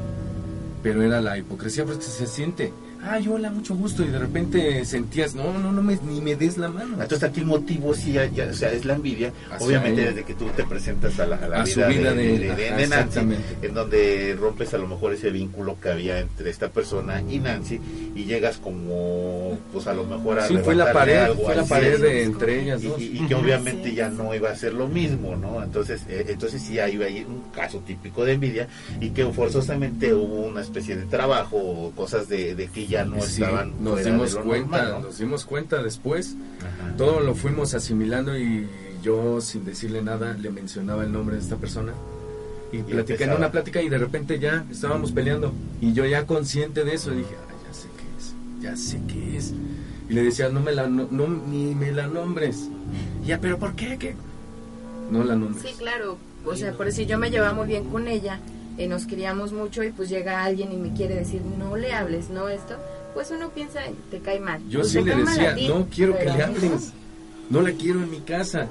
[0.83, 5.35] Pero era la hipocresía porque se siente, ay, hola, mucho gusto y de repente sentías,
[5.35, 6.93] no, no, no me, ni me des la mano.
[7.01, 10.09] Entonces aquí el motivo sí, ya, ya, o sea, es la envidia, Hacia obviamente ella.
[10.11, 12.39] desde que tú te presentas a la, a la A su vida, vida de, de-
[12.39, 13.19] de- de- ajá, de Nancy,
[13.61, 17.79] en donde rompes a lo mejor ese vínculo que había entre esta persona y Nancy
[18.15, 21.65] y llegas como, pues a lo mejor a Sí, fue la pared, algo fue la
[21.65, 23.01] pared de entre ellas y, dos.
[23.01, 25.61] y- y que obviamente Sí, ya no iba a ser lo mismo, ¿no?
[25.63, 28.67] Entonces, eh, entonces sí hay ahí un caso típico de envidia
[29.01, 33.41] y que forzosamente hubo una especie de trabajo cosas de, de que ya no Sí,
[33.41, 35.07] estaban nos fuera dimos de lo cuenta, normal, ¿no?
[35.07, 36.95] nos dimos cuenta después Ajá.
[36.97, 38.67] todo lo fuimos asimilando y
[39.01, 41.93] yo sin decirle nada le mencionaba el nombre de esta persona
[42.71, 46.83] y, platicé en una plática y de repente ya estábamos peleando y yo ya consciente
[46.83, 49.53] de eso dije "Ah, ya sé qué es ya sé qué es
[50.09, 52.69] y le decía no me la no, no- ni me la nombres
[53.25, 54.15] ya pero por qué ¿Qué?
[55.11, 56.17] no la nombres Sí, claro.
[56.45, 58.37] O sea, por decir, yo me llevaba muy bien con ella,
[58.77, 62.29] eh, nos queríamos mucho y pues llega alguien y me quiere decir, no le hables,
[62.29, 62.75] no esto,
[63.13, 63.79] pues uno piensa,
[64.11, 64.61] te cae mal.
[64.69, 66.91] yo Pues sí le decía ti, no quiero que le hables
[67.49, 68.67] no la quiero en mi casa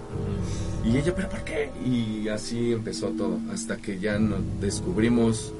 [0.84, 5.52] y ella pero por qué y así empezó todo hasta que ya nos descubrimos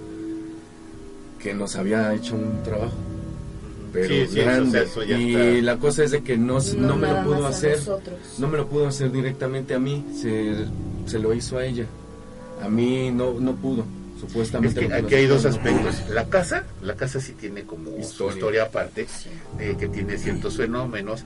[1.38, 2.94] que nos había hecho un trabajo
[3.92, 4.68] pero Sí, sí, eso, grande.
[4.68, 5.62] o sea, eso ya y está.
[5.66, 8.16] la cosa es de que no, No no, me lo pudo hacer nosotros.
[8.38, 10.54] no me lo pudo hacer directamente a mí se,
[11.06, 11.84] se lo hizo a ella
[12.62, 13.84] a mí no no pudo
[14.26, 16.08] Es supuestamente que aquí hay dos aspectos.
[16.10, 18.34] La casa, la casa sí tiene como su Historia.
[18.34, 19.06] historia aparte,
[19.58, 21.24] de que tiene ciertos fenómenos.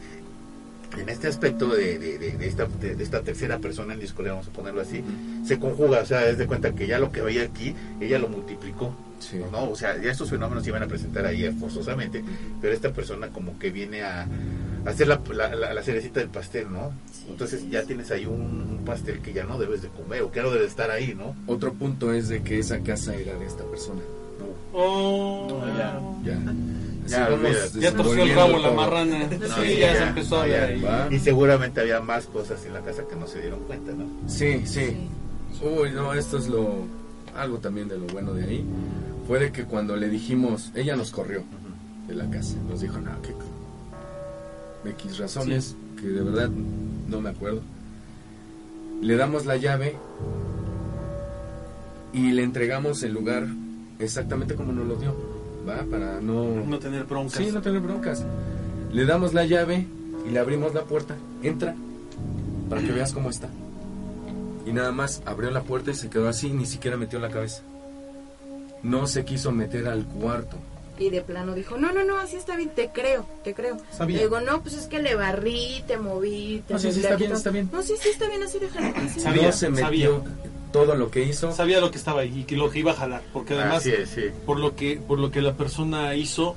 [0.97, 4.33] En este aspecto de, de- de- de esta, de, de esta tercera persona en discordia,
[4.33, 5.03] vamos a ponerlo así,
[5.45, 8.29] se conjuga, o sea, es de cuenta que ya lo que veía aquí, ella lo
[8.29, 8.97] multiplicó.
[9.19, 9.39] Sí.
[9.51, 9.71] ¿no?
[9.71, 12.23] O sea, ya estos fenómenos se iban a presentar ahí forzosamente,
[12.63, 14.27] pero esta persona como que viene a, a
[14.87, 16.93] hacer la, la, la- la cerecita del pastel, ¿no?
[17.13, 17.89] Sí, Entonces sí, ya sí.
[17.89, 20.65] tienes ahí un, un pastel que ya no debes de comer o que no debe
[20.67, 21.35] estar ahí, ¿no?
[21.47, 24.01] otro punto es de que esa casa era de esta persona
[24.73, 26.01] Oh, No, ya.
[26.25, 26.37] ya
[27.05, 27.81] Así Ya, vamos olvídate.
[27.81, 29.19] Ya torció el rabo la marrana.
[29.27, 30.81] No, sí, ya, ya, se empezó a ver ahí.
[30.83, 31.09] Va.
[31.11, 34.05] Y seguramente había más cosas en la casa que no se dieron cuenta, ¿no?
[34.29, 34.87] Sí, sí.
[34.87, 35.09] Sí.
[35.63, 36.85] Uy, no, esto es lo.
[37.37, 38.65] Algo también de lo bueno de ahí.
[39.29, 40.73] Fue de que cuando le dijimos.
[40.75, 41.45] Ella nos corrió
[42.09, 42.57] de la casa.
[42.69, 43.33] Nos dijo, no, que.
[44.91, 47.63] X razones que de verdad no me acuerdo.
[49.01, 49.97] Le damos la llave.
[52.13, 53.47] Y le entregamos el lugar
[53.99, 55.15] exactamente como nos lo dio.
[55.69, 55.83] ¿Va?
[55.91, 56.65] Para no.
[56.65, 57.39] No tener broncas.
[57.39, 58.25] Sí, no tener broncas.
[58.93, 59.87] Le damos la llave
[60.27, 61.17] y le abrimos la puerta.
[61.43, 61.75] Entra
[62.69, 63.49] para que veas cómo está.
[64.65, 67.63] Y nada más abrió la puerta y se quedó así, ni siquiera metió la cabeza.
[68.83, 70.57] No se quiso meter al cuarto.
[70.99, 73.77] Y de plano dijo, no, no, no, así está bien, te creo, te creo.
[73.91, 74.17] Sabía.
[74.17, 77.17] Le digo, no, pues es que le barrí, te moví, te No, sí, sí, está
[77.17, 77.39] bien, todo".
[77.39, 77.69] está bien.
[77.73, 78.95] No, sí, sí, está bien, así déjalo.
[78.97, 80.11] así Sabía, no se metió sabía.
[80.73, 81.53] todo lo que hizo.
[81.53, 83.23] Sabía lo que estaba ahí y que lo que iba a jalar.
[83.33, 84.31] Porque además, Así es, sí.
[84.47, 86.57] por lo que por lo que la persona hizo,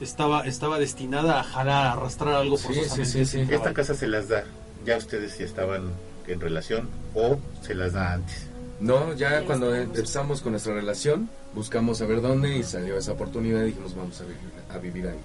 [0.00, 3.04] estaba estaba destinada a jalar, a arrastrar algo Sí, forzosamente.
[3.10, 3.54] sí, sí, sí.
[3.54, 4.44] Esta casa se las da,
[4.84, 5.90] ya ustedes si estaban
[6.26, 8.48] en relación o se las da antes.
[8.80, 13.62] No, ya cuando empezamos con nuestra relación, buscamos a ver dónde y salió esa oportunidad
[13.62, 15.18] y dijimos vamos a vivir, a vivir ahí.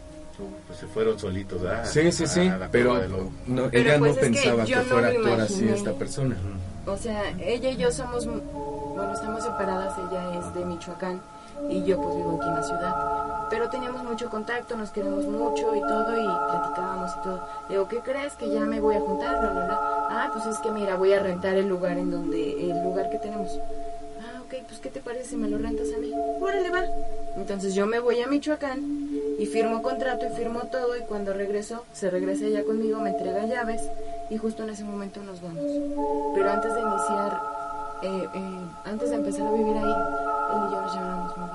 [0.68, 1.86] Pues se fueron solitos, ¿verdad?
[1.86, 3.00] Sí, sí, sí, A la pero
[3.48, 5.68] no, Pero ella pues no es que pensaba que, no fuera a lo actuar así
[5.68, 6.36] esta persona.
[6.86, 11.22] O sea, ella y yo somos, bueno, estamos separadas, ella es de Michoacán
[11.70, 13.21] y yo pues vivo aquí en la ciudad.
[13.52, 17.48] Pero teníamos mucho contacto, nos queremos mucho y todo y platicábamos y todo.
[17.68, 19.42] Le digo, ¿qué crees que ya me voy a juntar?
[19.42, 19.80] Bla, bla, bla.
[20.10, 23.18] Ah, pues es que mira, voy a rentar el lugar en donde, el lugar que
[23.18, 23.60] tenemos.
[24.22, 26.14] Ah, ok, pues ¿qué te parece si me lo rentas a mí?
[26.40, 26.84] Órale, va.
[27.36, 31.84] Entonces yo me voy a Michoacán y firmo contrato y firmo todo y cuando regreso,
[31.92, 33.82] se regresa ella conmigo, me entrega llaves
[34.30, 35.66] y justo en ese momento nos vamos.
[36.36, 37.42] Pero antes de iniciar,
[38.02, 41.51] eh, eh, antes de empezar a vivir ahí, él y yo nos llevábamos bien.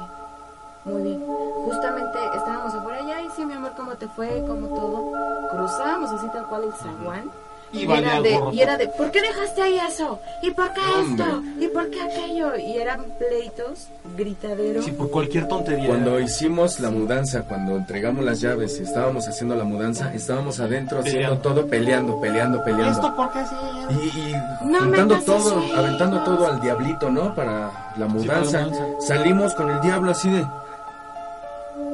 [0.87, 1.22] Muy bien.
[1.64, 4.42] Justamente estábamos afuera y ay, sí, mi amor, ¿cómo te fue?
[4.46, 5.12] ¿Cómo todo?
[5.51, 7.31] Cruzábamos así tal cual el zaguán.
[7.72, 10.20] Y Y, era de, y era de, ¿por qué dejaste ahí eso?
[10.40, 11.25] ¿Y por qué Hombre.
[11.25, 11.42] esto?
[11.59, 12.57] ¿Y por qué aquello?
[12.57, 14.81] Y eran pleitos, gritadero.
[14.83, 15.88] Sí, por cualquier tontería.
[15.88, 21.01] Cuando hicimos la mudanza, cuando entregamos las llaves y estábamos haciendo la mudanza, estábamos adentro
[21.01, 23.16] haciendo todo, peleando, peleando, peleando.
[23.16, 23.55] por qué sí?
[23.90, 24.33] Y, y
[24.70, 27.35] No juntando todo, esos aventando todo al diablito, ¿no?
[27.35, 28.59] Para la mudanza.
[28.61, 29.01] para la mudanza.
[29.01, 30.46] Salimos con el diablo así de...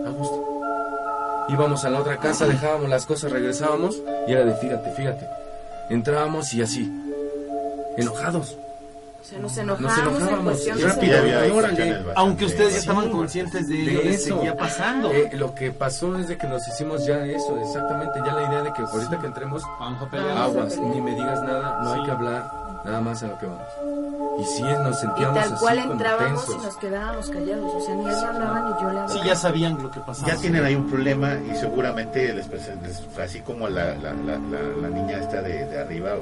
[0.07, 0.49] A gusto.
[1.49, 5.27] Íbamos a la otra casa, dejábamos las cosas, regresábamos y era de fíjate, fíjate.
[5.91, 6.91] Entrábamos y así.
[7.97, 8.57] Enojados.
[9.21, 10.65] O sea, nos Nos enojábamos, en enojábamos.
[10.65, 12.79] de rápido, bastante- Aunque ustedes ya Sí.
[12.89, 14.35] estaban conscientes de De eso.
[14.37, 15.13] seguía pasando.
[15.13, 18.63] Eh, lo que pasó es de que nos hicimos ya eso, exactamente, ya la idea
[18.63, 20.37] de que ahorita que entremos, Vamos a Ah, pelear.
[20.39, 20.95] aguas, pelear.
[20.95, 22.07] ni me digas nada, no hay Sí.
[22.07, 22.51] que hablar,
[22.85, 23.63] nada más a lo que vamos.
[24.39, 26.63] Y sí, nos Y sentíamos tal así cual como entrábamos tensos.
[26.63, 27.75] y nos quedábamos callados.
[27.75, 29.09] O sea, ni él me hablaba ni yo le hablaba.
[29.09, 30.29] Sí, ya sabían lo que pasaba.
[30.29, 34.39] Ya tienen ahí un problema y seguramente les, presen- les- así como la, la, la,
[34.39, 36.13] la- la niña esta de, de arriba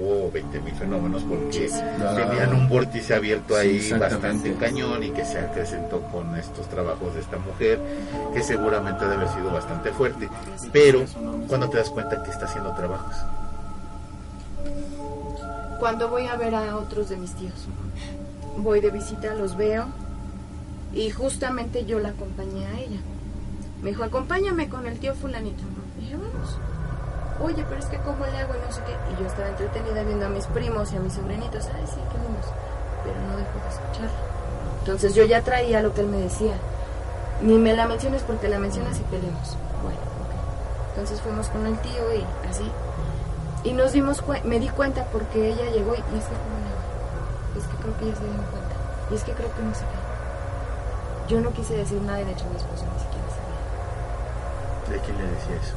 [0.00, 1.68] hubo 20 mil fenómenos porque
[2.00, 2.14] Ah.
[2.16, 7.14] tenían un vórtice abierto Sí, ahí bastante cañón y que se acrecentó con estos trabajos
[7.14, 7.78] de esta mujer
[8.32, 10.28] que seguramente debe haber sido bastante fuerte
[10.72, 11.04] pero
[11.48, 13.14] cuando te das cuenta que está haciendo trabajos
[15.78, 17.66] Cuando voy a ver a otros de mis tíos,
[18.56, 19.86] voy de visita, los veo
[20.92, 22.98] y justamente yo la acompañé a ella.
[23.82, 25.62] Me dijo, acompáñame con el tío fulanito.
[26.00, 26.58] dije, vamos.
[27.40, 28.92] Oye, pero es que cómo le hago y no sé qué.
[29.12, 31.66] Y yo estaba entretenida viendo a mis primos y a mis sobrinitos.
[31.66, 32.46] Ay, sí, qué lindos.
[33.04, 34.10] Pero no dejo de escuchar.
[34.80, 36.54] Entonces yo ya traía lo que él me decía.
[37.40, 39.56] Ni me la menciones porque la mencionas y peleamos.
[39.84, 40.88] Bueno, ok.
[40.90, 42.68] Entonces fuimos con el tío y así.
[43.68, 46.68] Y nos dimos me di cuenta porque ella llegó y, y es que cómo le
[46.72, 47.58] hago?
[47.58, 48.76] Es que creo que ella se dio cuenta.
[49.10, 51.34] Y es que creo que no sé qué.
[51.34, 54.96] Yo no quise decir nada y de hecho mi esposo ni siquiera sabía.
[54.96, 55.74] ¿de quién le decía eso?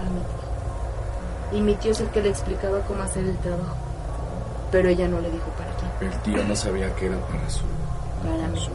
[0.00, 1.58] A mi tío.
[1.58, 3.76] Y mi tío es el que le explicaba cómo hacer el trabajo.
[4.72, 6.06] Pero ella no le dijo para qué.
[6.06, 7.62] El tío no sabía que era para su...
[8.24, 8.68] Para mí.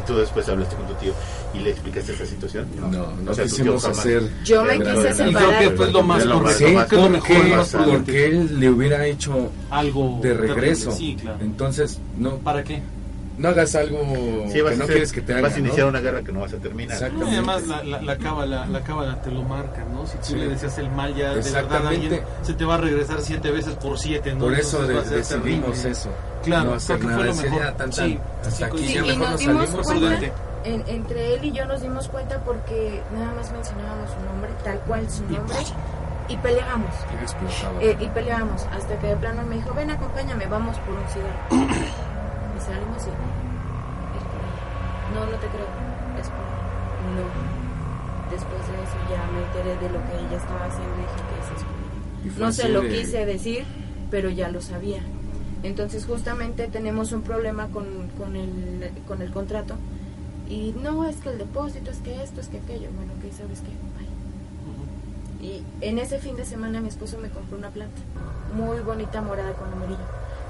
[0.00, 1.12] Y tú después hablaste con tu tío
[1.54, 4.22] y le explicaste esa situación No, no O sea, tu tío quisimos hacer...
[4.44, 5.58] Yo me quise Y creo separar.
[5.60, 6.58] que fue lo más correcto.
[6.58, 7.36] Sí, lo más- que es lo mejor,
[7.76, 10.90] porque, porque él le hubiera hecho Algo de regreso.
[10.92, 11.38] Sí, claro.
[11.40, 12.82] Entonces, no, ¿Para qué?
[13.38, 13.98] no hagas algo
[14.48, 15.66] Sí, que a no quieres que te haga, vas a ¿no?
[15.66, 17.18] iniciar una guerra que no vas a terminar Exacto.
[17.18, 20.06] No, y además la, la, la cábala, la cábala te lo marca, ¿no?
[20.06, 20.34] Si tú Sí.
[20.36, 21.88] le decías el mal ya, de verdad Exactamente.
[22.04, 24.40] alguien se te va a regresar siete veces por siete, ¿no?
[24.44, 25.28] Por eso de- decidimos
[25.72, 25.90] terrible.
[25.90, 26.10] eso.
[26.42, 27.16] Claro, no hacer creo que nada.
[27.18, 27.62] fue lo Decir, mejor.
[27.66, 29.86] "Ya, tan, tan, Sí, hasta aquí Sí, ya y mejor nos nos dimos salimos.
[29.86, 30.32] cuenta, prudente.
[30.64, 34.78] en- entre él y yo nos dimos cuenta porque nada más mencionábamos su nombre, tal
[34.80, 35.56] cual su nombre,
[36.28, 36.90] y peleábamos.
[37.80, 37.84] Y.
[37.84, 41.42] Eh, y peleábamos hasta que de plano me dijo, ven acompáñame, vamos por un cigarro.
[42.56, 43.10] y salimos y...
[43.10, 45.14] Es por ahí.
[45.14, 45.66] No, no te creo.
[46.20, 47.12] Es por ahí.
[47.16, 48.30] No.
[48.30, 51.36] Después de eso ya me enteré de lo que ella estaba haciendo y dije que
[51.42, 52.26] eso es por ahí.
[52.26, 53.64] Y fue No se lo quise decir,
[54.10, 55.00] pero ya lo sabía.
[55.62, 57.86] Entonces justamente tenemos un problema con,
[58.18, 59.74] con, el, con el contrato.
[60.48, 62.88] Y no, es que el depósito, es que esto, es que aquello.
[62.96, 63.70] Bueno, ok, ¿sabes qué?
[63.96, 65.48] Bye.
[65.48, 68.00] Y en ese fin de semana mi esposo me compró una planta.
[68.54, 69.98] Muy bonita, morada con amarillo.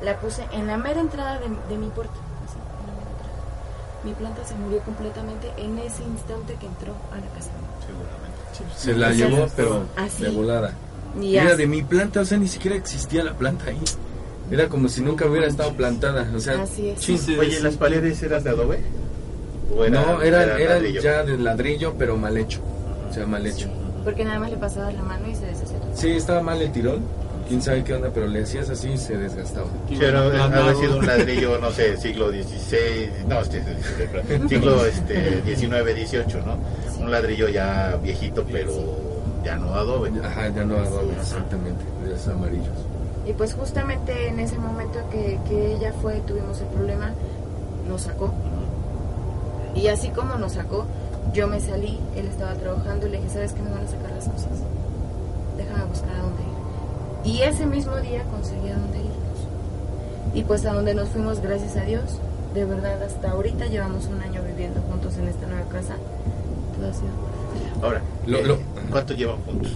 [0.03, 2.12] La puse en la mera entrada de, de mi puerta.
[2.44, 4.05] así, en la mera entrada.
[4.05, 7.51] Mi planta se murió completamente en ese instante que entró a la casa.
[7.87, 10.22] seguramente Se la llevó, pero así.
[10.25, 10.72] de volada.
[11.20, 13.79] Y Y era así- de mi planta, o sea, ni siquiera existía la planta ahí.
[14.53, 16.31] Era como si nunca hubiera estado plantada.
[16.37, 17.01] O sea, Así es.
[17.01, 18.81] Sí, Oye, ¿las paredes eran de adobe?
[19.75, 21.01] ¿O era- no, eran, era eran ladrillo?
[21.01, 22.61] ya de ladrillo, pero mal hecho.
[23.11, 23.69] O sea, mal hecho.
[24.05, 25.79] Porque nada más le pasaba la mano y se deshacía.
[25.95, 27.01] Sí, estaba mal el tirón.
[27.49, 29.67] Quién sabe qué onda, pero le hacías así y se desgastaba.
[29.88, 30.62] Sí, pero Aplanado.
[30.69, 33.62] había sido un ladrillo, no sé, siglo XVI, no, este,
[34.49, 36.59] siglo este, XIX, XVIII, ¿no?
[37.05, 38.73] Un ladrillo ya viejito, pero
[39.45, 40.11] ya no adobe.
[40.23, 42.69] Ajá, ya no adobe exactamente, de esos amarillos.
[43.27, 47.13] Y pues justamente en ese momento que, que ella fue, tuvimos el problema,
[47.89, 48.31] nos sacó.
[49.75, 50.85] Y así como nos sacó,
[51.33, 54.11] yo me salí, él estaba trabajando y le dije, ¿sabes qué me van a sacar
[54.11, 54.51] las cosas?
[55.57, 57.33] Déjame buscar a dónde ir.
[57.33, 60.35] Y ese mismo día conseguí a dónde irnos.
[60.35, 62.03] Y pues a donde nos fuimos, gracias a Dios,
[62.55, 65.95] de verdad hasta ahorita llevamos un año viviendo juntos en esta nueva casa.
[66.77, 67.11] Todo ha sido.
[67.83, 68.59] Ahora, Lo- eh, lo-
[68.91, 69.73] ¿cuánto llevan juntos?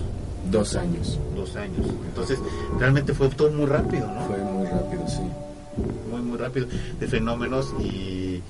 [0.50, 1.18] Dos años.
[1.34, 1.86] Dos años.
[2.08, 2.38] Entonces,
[2.78, 4.24] realmente fue todo muy rápido, ¿no?
[4.26, 5.20] Fue muy rápido, sí.
[6.10, 6.66] muy muy rápido
[6.98, 8.42] de fenómenos y, y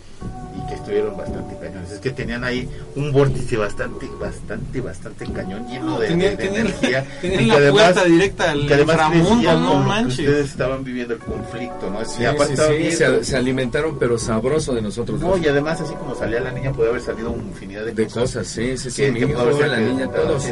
[0.68, 1.90] que estuvieron bastante cañones.
[1.90, 6.48] Es que tenían ahí un vórtice bastante, bastante, bastante cañón lleno de, Tenían- de- de
[6.48, 7.06] tenían- energía.
[7.20, 10.18] tenían y la puerta directa al que además inframundo, crecían no como que manches.
[10.20, 12.04] ustedes estaban viviendo el conflicto, ¿no?
[12.04, 15.20] Sí, sí, sí, se, se alimentaron, pero sabroso de nosotros.
[15.20, 15.40] no, dos.
[15.42, 18.46] y además así como salía la niña puede haber salido una infinidad de, de cosas,
[18.46, 19.02] sí, sí, sí.
[19.02, 20.44] que- Mi que hijo, la niña, todos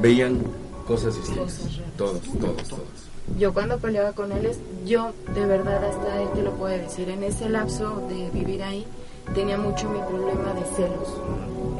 [0.00, 0.38] veían
[0.82, 1.58] cosas distintas.
[1.58, 1.80] Cosas.
[1.96, 3.12] Todos, todos, todos.
[3.38, 4.50] Yo cuando peleaba con él,
[4.84, 8.84] yo de verdad hasta él te lo puede decir, en ese lapso de vivir ahí
[9.34, 11.16] tenía mucho mi problema de celos.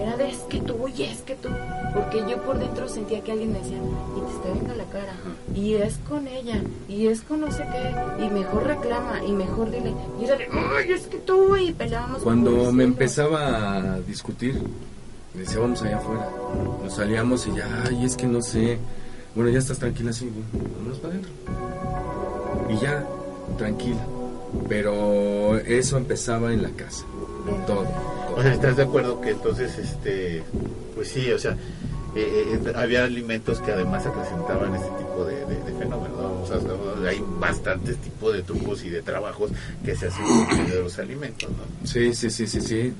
[0.01, 1.49] Era de es que tú y es que tú,
[1.95, 5.15] porque yo por dentro sentía que alguien me decía, y te está viendo la cara,
[5.55, 9.71] y es con ella, y es con no sé qué, y mejor reclama, y mejor
[9.71, 12.23] dile, y era de, ay, es que tú, y peleábamos.
[12.23, 12.81] Cuando me celos.
[12.81, 14.61] empezaba a discutir,
[15.35, 16.29] le decía, vamos allá afuera.
[16.83, 18.79] Nos salíamos y ya, ay, es que no sé.
[19.35, 21.31] Bueno, ya estás tranquila, sí, bueno, vámonos para adentro.
[22.68, 23.07] Y ya,
[23.57, 24.05] tranquila.
[24.68, 27.05] Pero eso empezaba en la casa.
[27.66, 27.83] Todo.
[27.85, 28.37] todo.
[28.37, 30.42] O sea, ¿estás de acuerdo que entonces, este,
[30.95, 31.53] pues sí, o sea,
[32.14, 36.18] eh, eh, había alimentos que además acrecentaban este tipo de, de- de fenómenos?
[36.18, 36.42] ¿no?
[36.42, 36.59] O sea,
[37.09, 39.51] hay bastantes tipos de trucos y de trabajos
[39.85, 41.87] que se hacen con de los alimentos, ¿no?
[41.87, 42.92] Sí, sí, sí, sí, sí.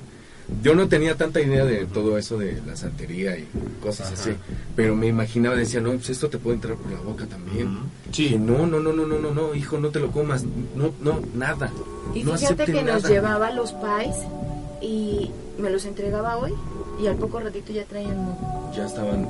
[0.61, 3.47] Yo no tenía tanta idea de todo eso de la santería y
[3.81, 4.21] cosas Ajá.
[4.21, 4.31] así,
[4.75, 7.79] pero me imaginaba, decía, no, pues esto te puede entrar por la boca también.
[8.11, 8.37] Sí.
[8.37, 10.43] No, no, no, no, no, no, no, hijo, no te lo comas,
[10.75, 11.71] no, no, nada.
[12.13, 14.15] Y no fíjate que nos llevaba los pies
[14.81, 16.53] y me los entregaba hoy
[17.01, 18.37] y al poco ratito ya traían.
[18.75, 19.27] Ya estaban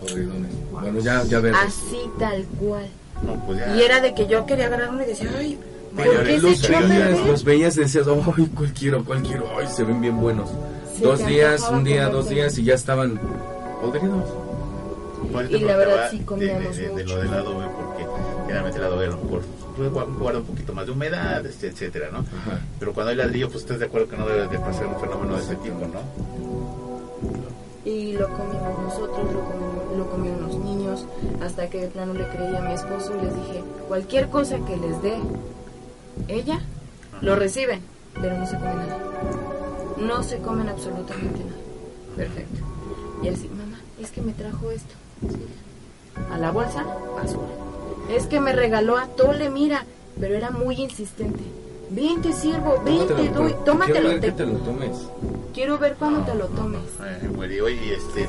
[0.00, 0.50] podridones.
[0.70, 1.60] Bueno, ya, ya verdes.
[1.66, 2.86] Así tal cual.
[3.24, 3.76] No, pues ya.
[3.76, 5.58] Y era de que yo quería agarrar uno y decía, ay,
[5.96, 9.84] ¿por se los veías, los veías y decías, ay, cuál quiero, cuál quiero, ay, se
[9.84, 10.50] ven bien buenos.
[10.96, 13.18] Se dos días, un día, dos días y ya estaban
[13.80, 14.24] podridos.
[15.32, 17.16] Por Y la verdad sí comíamos de, de, de mucho.
[17.16, 18.06] lo del adobe, porque
[18.42, 19.40] generalmente el adobe a lo mejor
[19.76, 22.18] pues, gua- guarda un poquito más de humedad, este, etcétera, ¿no?
[22.18, 22.60] Ajá.
[22.78, 25.36] Pero cuando hay ladrillo, pues estás de acuerdo que no debe de pasar un fenómeno
[25.36, 26.00] de ese tipo, ¿no?
[27.84, 31.06] Y lo comimos nosotros, lo, comi- lo comieron los niños,
[31.42, 34.76] hasta que de plano le creí a mi esposo y les dije, cualquier cosa que
[34.76, 35.14] les dé
[36.28, 36.60] ella,
[37.20, 37.80] lo reciben,
[38.20, 38.98] pero no se comen nada.
[39.98, 41.58] No se comen absolutamente nada.
[42.16, 42.60] Perfecto.
[43.22, 44.94] Y así, mamá, es que me trajo esto.
[46.32, 46.84] A la bolsa,
[47.16, 47.48] basura.
[48.10, 49.84] Es que me regaló a Tole, mira,
[50.20, 51.40] pero era muy insistente.
[51.90, 54.90] Ven, te sirvo, ven, te doy, Quiero tómatelo, ver te- que te lo tomes.
[55.52, 56.80] quiero ver cuando te lo tomes.
[57.38, 58.28] Oye, este,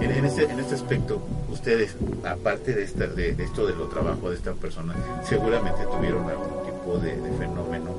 [0.00, 3.86] en, en este, en este aspecto, ustedes, aparte de, esta, de, de esto de lo
[3.88, 7.96] trabajo de esta persona, seguramente tuvieron algún tipo de, de fenómeno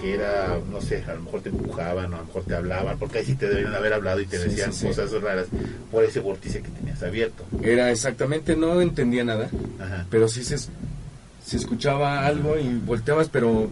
[0.00, 2.98] que era, no sé, a lo mejor te empujaban, o a lo mejor te hablaban,
[2.98, 4.86] porque ahí sí te deberían haber hablado y te Sí, decían sí, sí.
[4.88, 5.46] cosas raras
[5.90, 7.44] por ese vórtice que tenías abierto.
[7.62, 9.48] Era exactamente, no entendía nada,
[9.80, 10.04] Ajá.
[10.10, 13.70] pero sí se, se escuchaba algo y volteabas, pero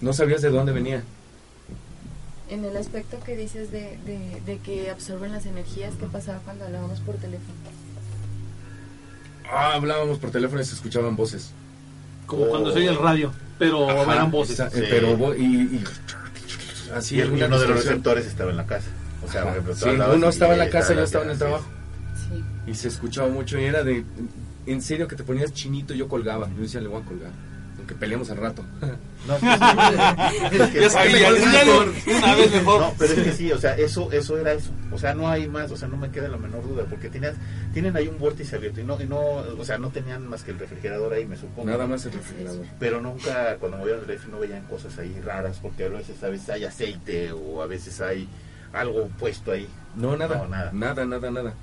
[0.00, 1.02] no sabías de dónde venía.
[2.48, 6.66] En el aspecto que dices de, de, de que absorben las energías, ¿qué pasaba cuando
[6.66, 7.54] hablábamos por teléfono?
[9.50, 11.50] Ah, hablábamos por teléfono y se escuchaban voces.
[12.26, 14.12] Como cuando se oye el radio, pero Ajá.
[14.14, 14.54] eran voces.
[14.54, 14.82] Esa- Sí.
[14.88, 15.84] Pero y, y-
[16.94, 18.88] así Y el- uno de los receptores estaba en la casa.
[19.26, 21.38] O sea, por ejemplo, Sí, uno estaba en la casa y yo estaba en el
[21.38, 21.66] trabajo.
[22.30, 22.44] Sí.
[22.70, 24.04] Y se escuchaba mucho y era de,
[24.66, 26.48] en serio que te ponías chinito y yo colgaba.
[26.54, 27.30] Yo decía, le voy a colgar.
[27.86, 28.64] Aunque peleamos al rato.
[29.26, 32.80] No, es que- es que- Ya sabía, es que- ya lo- una vez mejor.
[32.80, 34.70] No, pero es que sí, o sea, eso, eso era eso.
[34.92, 37.34] O sea, no hay más, o sea, no me queda la menor duda, porque tenías,
[37.74, 40.52] tienen ahí un vórtice abierto y no, y no, o sea, no tenían más que
[40.52, 41.68] el refrigerador ahí, me supongo.
[41.68, 42.66] Nada más el refrigerador.
[42.78, 46.28] Pero nunca, cuando movieron el refri, no veían cosas ahí raras, porque a veces, a
[46.28, 48.28] veces hay aceite o a veces hay
[48.72, 49.66] algo puesto ahí.
[49.96, 50.70] No, nada, No, nada.
[50.72, 51.54] nada, nada, nada.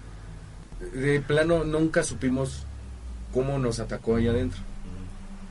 [0.94, 2.66] De plano nunca supimos
[3.34, 4.60] cómo nos atacó ahí adentro.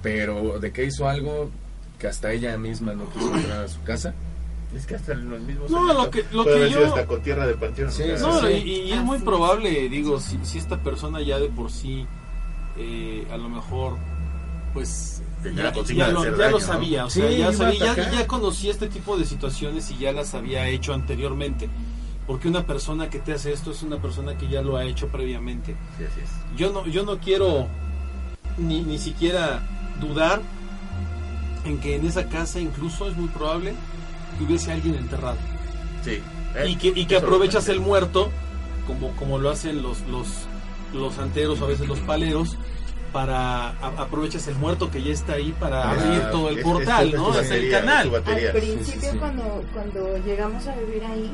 [0.02, 1.50] Pero de que hizo algo
[1.98, 4.14] que hasta ella misma no quiso entrar a su casa.
[4.74, 5.70] Es que hasta en los mismos.
[5.70, 7.92] No, lo que- lo que yo- hasta con tierra de panteón.
[7.92, 8.46] Sí, No, sí.
[8.64, 12.06] y, y es muy probable, digo, si, si esta persona ya de por sí,
[12.78, 13.98] eh, a lo mejor,
[14.72, 15.22] pues
[15.54, 15.70] ya,
[16.10, 19.98] lo, sabía, o Sí, sea, ya, sabía, ya, ya conocía este tipo de situaciones y
[19.98, 21.68] ya las había hecho anteriormente.
[22.26, 25.08] Porque una persona que te hace esto es una persona que ya lo ha hecho
[25.08, 25.76] previamente.
[25.98, 26.56] Sí, así es.
[26.56, 27.66] Yo no, yo no quiero
[28.56, 29.60] ni, ni siquiera
[30.02, 30.40] dudar
[31.64, 33.74] en que en esa casa incluso es muy probable
[34.38, 35.36] que hubiese alguien enterrado.
[36.04, 36.20] Sí.
[36.66, 38.30] y que, y que aprovechas el muerto,
[38.86, 40.26] como, como lo hacen los, los,
[40.92, 42.56] los santeros o a veces los paleros,
[43.12, 46.64] para a- aprovechas el muerto que ya está ahí para Ah, abrir todo el Es-
[46.64, 47.38] portal, es ¿no?
[47.38, 48.12] Es el canal.
[48.14, 49.18] Al principio, Sí, sí, sí.
[49.18, 51.30] Cuando, cuando llegamos a vivir ahí,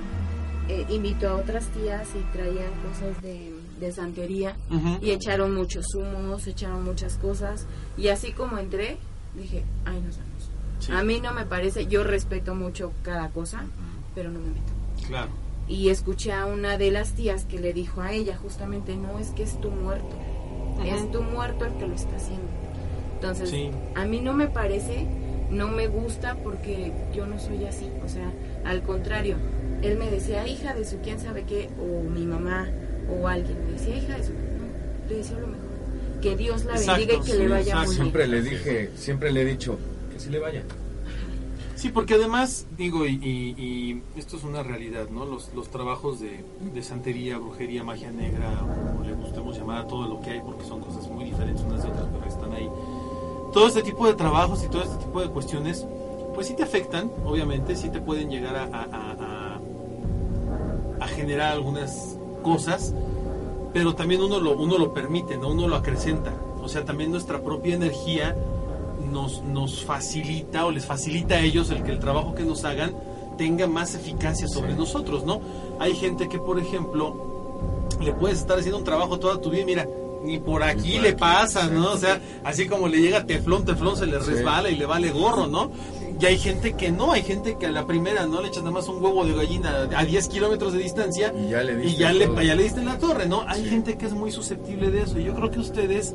[0.69, 4.57] eh, invitó a otras tías y traían cosas de, de santería
[5.01, 7.67] y echaron muchos humos, echaron muchas cosas.
[7.97, 8.97] Y así como entré,
[9.37, 10.51] dije, ay, nos vamos.
[10.81, 13.65] Sí, A mí no me parece, yo respeto mucho cada cosa,
[14.15, 14.73] pero no me meto.
[15.07, 15.31] claro.
[15.67, 19.29] Y escuché a una de las tías que le dijo a ella justamente, no, es
[19.33, 20.17] que es tu muerto,
[20.83, 22.47] es tu muerto el que lo está haciendo.
[23.17, 23.71] Entonces, Sí.
[23.95, 25.07] a mí no me parece,
[25.51, 28.33] no me gusta porque yo no soy así, o sea,
[28.65, 29.37] al contrario,
[29.83, 32.69] él me decía, hija de su quién sabe qué, o mi mamá,
[33.11, 35.65] o alguien, me decía, hija de su, no, le deseo lo mejor,
[36.23, 37.79] que Dios la Exacto, bendiga y que sí, le vaya exacto.
[37.87, 38.03] muy bien.
[38.05, 39.79] Siempre le dije, siempre le he dicho
[40.13, 40.63] que sí le vaya.
[41.77, 45.25] Sí, porque además, digo, y, y- y esto es una realidad, ¿no?
[45.25, 46.45] Los, los trabajos de,
[46.75, 48.51] de santería, brujería, magia negra,
[48.99, 51.85] o le gustemos llamar a todo lo que hay, porque son cosas muy diferentes unas
[51.85, 52.69] de otras, pero están ahí.
[53.53, 55.87] Todo este tipo de trabajos y todo este tipo de cuestiones,
[56.35, 59.61] pues sí te afectan, obviamente, sí te pueden llegar a- a-
[61.01, 62.95] a generar algunas cosas,
[63.73, 65.49] pero también uno lo, uno lo permite, ¿no?
[65.51, 66.33] Uno lo acrecenta.
[66.63, 68.37] O sea, también nuestra propia energía
[69.11, 72.93] nos, nos facilita o les facilita a ellos el que el trabajo que nos hagan
[73.37, 75.41] tenga más eficacia sobre nosotros, ¿no?
[75.79, 77.15] Hay gente que, por ejemplo,
[78.01, 79.89] le puedes estar haciendo un trabajo toda tu vida y mira,
[80.25, 81.93] ni por aquí por le pasa, ¿no?
[81.93, 84.31] O sea, así como le llega teflón, teflón se le Sí.
[84.31, 85.71] resbala y le vale gorro, ¿no?
[86.21, 88.73] Y hay gente que no, hay gente que a la primera no le echas nada
[88.73, 92.01] más un huevo de gallina a 10 kilómetros de distancia Y ya le y diste
[92.01, 93.45] ya le, ya le diste en la torre, ¿no?
[93.47, 93.69] Hay Sí.
[93.71, 95.19] gente que es muy susceptible de eso.
[95.21, 96.15] Y yo creo que ustedes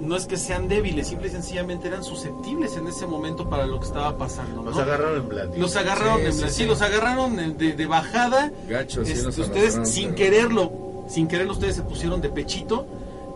[0.00, 3.78] no es que sean débiles, simple y sencillamente eran susceptibles en ese momento para lo
[3.78, 4.62] que estaba pasando.
[4.62, 4.70] ¿no?
[4.76, 5.54] agarraron en blanco.
[5.56, 6.64] Los agarraron, Sí, en plan- sí, sí.
[6.64, 8.50] los agarraron de, de- bajada.
[8.68, 10.72] Gacho, sí Este, nos ustedes sin pero- quererlo,
[11.08, 12.86] sin quererlo ustedes se pusieron de pechito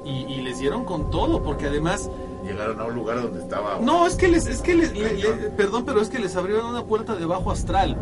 [0.04, 2.10] y, y les dieron con todo, porque además
[2.46, 3.78] Llegaron a un lugar donde estaba.
[3.80, 6.66] no, es que les, es que les, le- le- perdón, pero es que les abrieron
[6.66, 7.96] una puerta de bajo astral.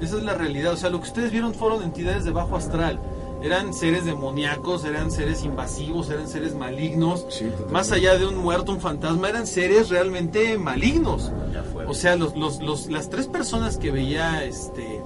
[0.00, 0.72] Esa es la realidad.
[0.72, 3.00] O sea, lo que ustedes vieron fueron entidades de bajo astral.
[3.42, 7.24] Eran seres demoníacos, eran seres invasivos, eran seres malignos.
[7.30, 7.50] Sí.
[7.70, 11.30] Más allá de un muerto, un fantasma, eran seres realmente malignos.
[11.52, 11.86] Ya fue.
[11.86, 15.02] O sea, los, los, los- las tres personas que veía este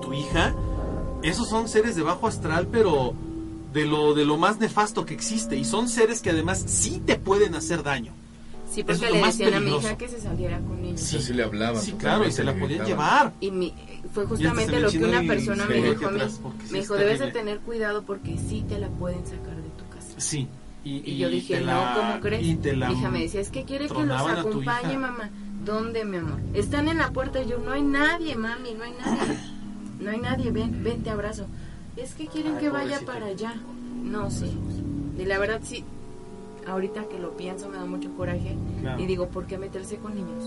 [0.00, 0.54] tu hija,
[1.22, 3.14] esos son seres de bajo astral, pero
[3.72, 5.56] de lo, de lo más nefasto que existe.
[5.56, 8.12] Y son seres que además sí te pueden hacer daño.
[8.72, 9.86] Sí, porque es lo le más decían a mi peligroso.
[9.88, 11.00] hija que se saliera con ellos.
[11.00, 11.82] Sí, sí le hablaban.
[11.82, 13.32] Sí, claro, y se la podían llevar.
[13.40, 13.74] Y mi-
[14.14, 16.20] fue Y justamente se lo que una persona me dijo a mí.
[16.70, 17.32] Me dijo, debes de terrible".
[17.32, 20.14] tener cuidado porque sí te la pueden sacar de tu casa.
[20.18, 20.46] Sí.
[20.84, 22.46] Y, yo dije, te no, la- ¿cómo crees?
[22.46, 25.30] Y te la Mi hija me decía, es que quiere que los acompañe, mamá.
[25.64, 26.38] ¿Dónde, mi amor?
[26.54, 29.36] Están en la puerta y yo, no hay nadie, mami, no hay nadie.
[30.00, 31.46] No hay nadie, ven, ven, te abrazo.
[32.02, 33.54] Es que quieren Ay, que vaya para allá.
[34.02, 34.50] No, sí.
[35.18, 35.84] Y la verdad, sí,
[36.66, 38.56] ahorita que lo pienso me da mucho coraje.
[38.80, 39.00] Claro.
[39.02, 40.44] Y digo, ¿por qué meterse con niños?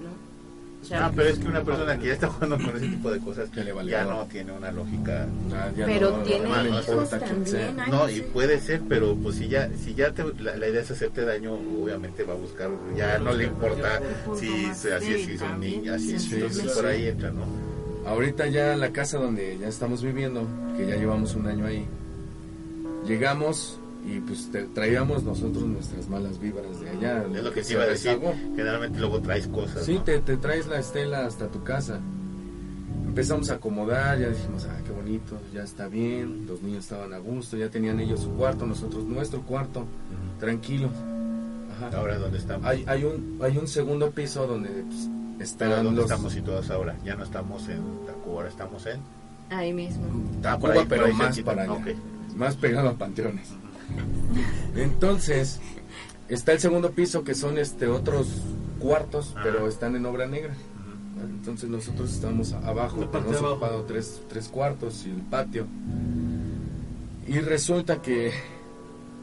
[0.00, 0.08] ¿No?
[0.82, 3.10] O sea, Ah, pero es que una persona que ya está jugando con ese tipo
[3.10, 5.26] de cosas Que le vale ya no tiene una lógica.
[5.54, 7.76] Ah, ya pero no, tiene no hijos también.
[7.76, 10.80] No, no y puede ser, pero pues si ya si ya te- la, la idea
[10.80, 14.00] es hacerte daño, obviamente va a buscar, ya no le importa
[14.38, 16.86] si se- así es, si son niñas, así es, Sí, entonces sí, por sí.
[16.86, 17.71] ahí entra, ¿no?
[18.06, 20.46] Ahorita ya la casa donde ya estamos viviendo,
[20.76, 21.86] que ya llevamos un año ahí,
[23.06, 27.24] llegamos y pues traíamos nosotros nuestras malas vibras de allá.
[27.34, 28.18] Es lo que te se iba a decir,
[28.56, 30.02] generalmente luego traes cosas, Sí, ¿no?
[30.02, 32.00] te, te traes la estela hasta tu casa.
[33.06, 37.18] Empezamos a acomodar, ya dijimos, ah, qué bonito, ya está bien, los niños estaban a
[37.18, 39.84] gusto, ya tenían ellos su cuarto, nosotros nuestro cuarto,
[40.40, 40.90] tranquilos.
[41.76, 41.96] Ajá.
[41.98, 45.08] Ahora donde estamos, Hay, hay, un, hay un segundo piso donde pues,
[45.40, 46.10] están ¿dónde los...
[46.10, 46.96] estamos situados ahora?
[47.04, 49.00] Ya no estamos en Tacuba, ahora estamos en
[49.50, 50.04] Ahí mismo.
[50.38, 51.54] Ah, Tacuba, ahí, pero ahí más cerquita.
[51.54, 51.94] para allá.
[52.36, 53.48] Más pegado a panteones.
[54.76, 55.60] Entonces,
[56.28, 58.28] está el segundo piso que son este otros
[58.78, 59.40] cuartos, Ajá.
[59.44, 60.54] pero están en obra negra.
[61.22, 63.46] Entonces nosotros estamos abajo, de abajo.
[63.50, 65.66] ocupado tres, tres cuartos y el patio.
[67.26, 68.32] Y resulta que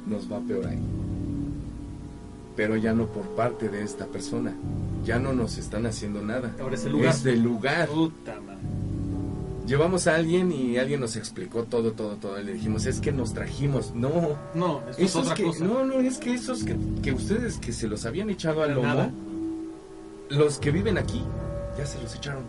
[0.05, 0.79] nos va peor ahí.
[2.55, 4.53] Pero ya no por parte de esta persona.
[5.05, 6.55] Ya no nos están haciendo nada.
[6.59, 7.09] Ahora es el lugar.
[7.15, 7.87] Es del lugar.
[7.87, 8.59] Puta madre.
[9.65, 12.39] Llevamos a alguien y alguien nos explicó todo, todo, todo.
[12.41, 13.93] Le dijimos, es que nos trajimos.
[13.93, 15.63] No, No, esto es otra que, cosa.
[15.63, 18.87] no, no, es que esos que, que ustedes que se los habían echado al lomo,
[18.87, 19.11] nada.
[20.29, 21.21] los que viven aquí,
[21.77, 22.43] ya se los echaron.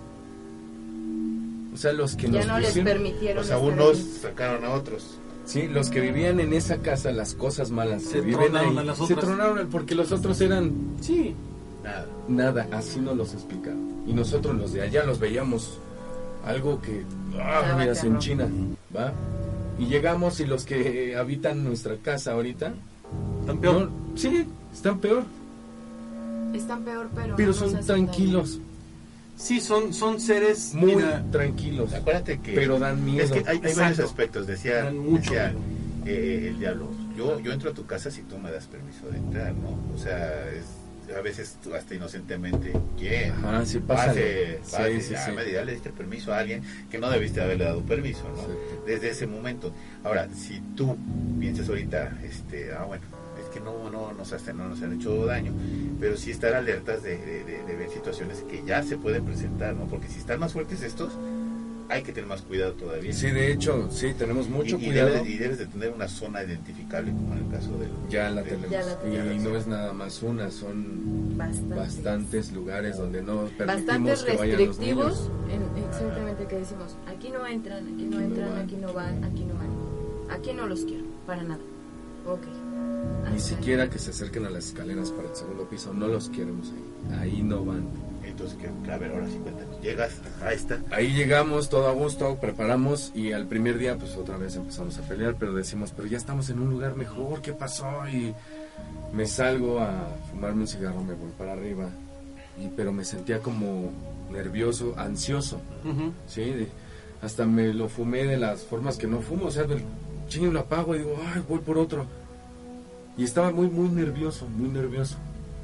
[1.73, 4.19] O sea, los que Ya nos no les permitieron O sea, unos ahí.
[4.23, 5.19] sacaron a otros.
[5.45, 8.83] Sí, los que vivían en esa casa, las cosas malas, Se viven tronaron ahí, a
[8.85, 9.21] las se otras.
[9.21, 11.35] tronaron porque los otros eran Sí,
[11.83, 12.07] Nada.
[12.29, 13.77] nada, así nos los explicaba.
[14.07, 15.79] Y nosotros los de allá los veíamos
[16.45, 17.05] algo que
[17.39, 18.13] ah, mira, terror.
[18.15, 18.49] enchina,
[18.97, 19.13] ¿va?
[19.79, 22.73] Y llegamos y los que habitan nuestra casa ahorita,
[23.47, 23.91] tan peor.
[23.91, 25.25] no, sí, están peor,
[26.55, 27.37] Están peor, pero.
[27.37, 28.59] pero no son tranquilos,
[29.37, 30.75] Sí, son, son seres.
[30.75, 32.53] muy mira, tranquilos, Acuérdate que.
[32.53, 33.25] pero dan miedo.
[33.25, 34.47] Es que hay, hay varios aspectos.
[34.47, 35.61] Decía, Dan mucho decía, miedo.
[36.07, 36.89] eh, el diablo.
[37.17, 39.79] Yo, yo entro a tu casa si tú me das permiso de entrar, ¿no?
[39.95, 40.65] O sea, es,
[41.17, 43.33] a veces tú hasta inocentemente, ¿quién?
[43.33, 47.41] Ajá, sí, Pase, pase, Sí, sí, ya, le diste permiso a alguien que no debiste
[47.41, 48.85] haberle dado permiso, ¿no?
[48.87, 49.73] Desde ese momento.
[50.05, 50.97] Ahora, si tú
[51.39, 53.03] piensas ahorita, este, ah, bueno,
[53.43, 55.53] es que no, no, nos, hasta no nos han hecho daño,
[55.99, 59.75] pero sí estar alertas de, de- de- de ver situaciones que ya se pueden presentar,
[59.75, 59.87] ¿no?
[59.87, 61.13] Porque si están más fuertes estos,
[61.91, 63.13] hay que tener más cuidado todavía.
[63.13, 65.11] Sí, de hecho, sí, tenemos mucho y, y cuidado.
[65.11, 67.91] debes, y debes de tener una zona identificable, como en el caso del...
[68.09, 68.71] Ya la del- tenemos.
[68.71, 69.43] Ya la Y tenemos.
[69.43, 71.77] no es nada más una, son Bastantes.
[71.77, 75.21] bastantes lugares donde no permitimos Bastantes que vayan los restrictivos.
[75.21, 75.31] niños.
[75.77, 78.59] En, exactamente que decimos: aquí no entran, aquí no Aquí no entran, van.
[78.63, 79.71] aquí no van, aquí no van.
[80.31, 81.61] Aquí no los quiero, para nada.
[82.27, 82.43] Ok.
[83.33, 86.71] Ni siquiera que se acerquen a las escaleras para el segundo piso, no los queremos
[86.71, 87.19] ahí.
[87.19, 87.85] Ahí no van.
[88.41, 89.81] Entonces, que, a ver, ahora sí cuéntanos.
[89.83, 90.13] Llegas
[90.43, 90.79] a esta...
[90.91, 95.03] Ahí llegamos todo a gusto, preparamos y al primer día pues otra vez empezamos a
[95.03, 97.87] pelear, pero decimos, pero ya estamos en un lugar mejor, ¿qué pasó?
[98.09, 98.35] Y
[99.13, 101.91] me salgo a fumarme un cigarro, me voy para arriba,
[102.59, 103.91] y, pero me sentía como
[104.31, 105.61] nervioso, ansioso.
[106.27, 106.69] Sí, de-
[107.23, 109.83] hasta me lo fumé de las formas que no fumo, o sea, del
[110.29, 112.07] ching lo apago y digo, ay, voy por otro.
[113.19, 115.17] Y estaba muy, muy nervioso, muy nervioso.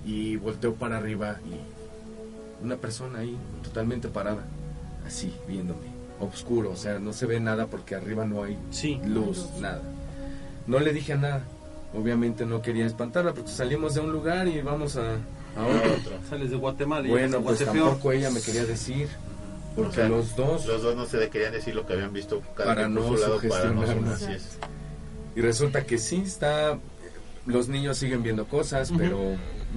[0.05, 1.57] Y volteo para arriba y
[2.63, 4.45] una persona ahí, totalmente parada,
[5.07, 5.87] así, viéndome,
[6.21, 9.01] oscuro, o sea, no se ve nada porque arriba no hay Sí.
[9.05, 9.83] luz, nada.
[10.67, 11.43] No le dije nada,
[11.95, 15.13] obviamente no quería espantarla porque salimos de un lugar y vamos a,
[15.57, 16.19] a otro.
[16.29, 19.09] Sales de Guatemala y Bueno, pues tampoco ella me quería decir,
[19.75, 20.67] porque O sea, los dos...
[20.67, 23.41] Los dos no se querían decir lo que habían visto cada Para no su lado,
[23.49, 23.83] para no
[24.13, 24.59] así es.
[25.37, 26.79] Y resulta que sí está.
[27.45, 29.37] Los niños siguen viendo cosas, pero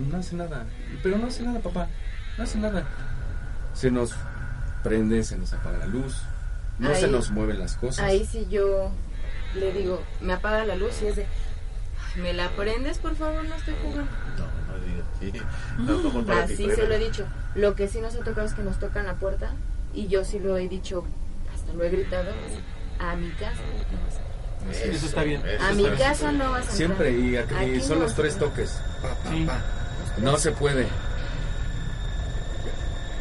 [0.09, 0.65] no hace nada.
[1.03, 1.89] Pero no hace nada, papá.
[2.39, 2.83] No hace nada.
[3.73, 4.13] Se nos
[4.81, 6.21] prende, se nos apaga la luz.
[6.79, 7.99] No Ahí- se nos mueven las cosas.
[8.05, 8.91] Ahí sí yo
[9.55, 11.23] le digo, me apaga la luz y es de,
[12.15, 13.43] "Ay, ¿me la prendes por favor?
[13.43, 14.09] No estoy jugando.
[14.37, 15.05] No, no digas.
[15.19, 15.85] Sí.
[15.85, 17.25] Tampoco para ti, Así se lo he dicho.
[17.55, 19.51] Lo que sí nos ha tocado es que nos tocan la puerta
[19.93, 21.03] y yo sí lo he dicho,
[21.53, 22.31] hasta lo he gritado,
[22.99, 23.51] a mi casa
[23.91, 24.95] no vas a entrar.
[24.95, 25.41] Eso está bien.
[25.45, 25.95] eso A mi bien.
[25.97, 26.75] casa no vas a entrar.
[26.77, 28.79] Siempre, y, aquí- Aquí son no los tres toques.
[29.01, 29.43] Pa, pa, Sí.
[29.45, 29.59] pa.
[30.21, 30.87] No se puede.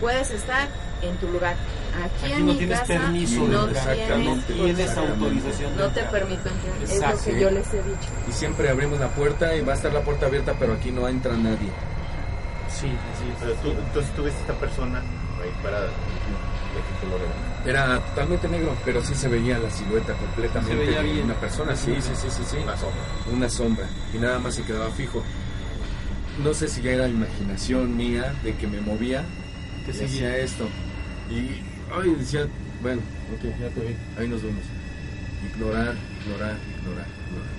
[0.00, 0.68] Puedes estar
[1.02, 1.56] en tu lugar.
[2.04, 5.76] Aquí, Aquí en no mi tienes casa permiso no de entrar, tienes, no tienes autorización.
[5.76, 6.82] no te permito entrar.
[6.82, 8.08] Es lo que yo les he dicho.
[8.28, 11.08] Y siempre abrimos la puerta y va a estar la puerta abierta, pero aquí no
[11.08, 11.70] entra nadie.
[12.70, 13.36] Sí, así es.
[13.40, 15.86] Pero tú, entonces tú ves esta persona ahí parada.
[15.86, 15.90] ¿De
[16.84, 17.20] qué color
[17.64, 17.70] era?
[17.96, 21.24] Era totalmente negro, pero sí se veía la silueta completamente Se veía de bien.
[21.24, 21.74] una persona.
[21.74, 22.56] Sí, sí, sí, sí, sí.
[22.62, 23.02] Una sombra.
[23.32, 25.22] una sombra y nada más se quedaba fijo.
[26.44, 29.24] No sé si ya era imaginación mía de que me movía,
[29.92, 30.68] que hacía esto.
[31.30, 31.62] Y
[31.94, 32.46] ay, decía,
[32.82, 33.02] bueno,
[33.34, 34.62] ok, ya te vi, ahí nos vemos.
[35.54, 37.58] Ignorar, ignorar, ignorar, ignorar.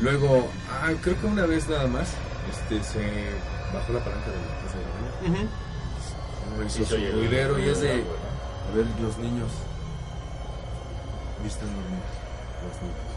[0.00, 2.08] Luego, ah, creo que una vez nada más,
[2.50, 3.00] este, se
[3.72, 5.50] bajó la palanca de la casa de la niña,
[6.66, 9.50] hizo su ruidero y es de, a ver, los niños.
[11.42, 12.10] Visten dormidos,
[12.64, 13.14] los niños.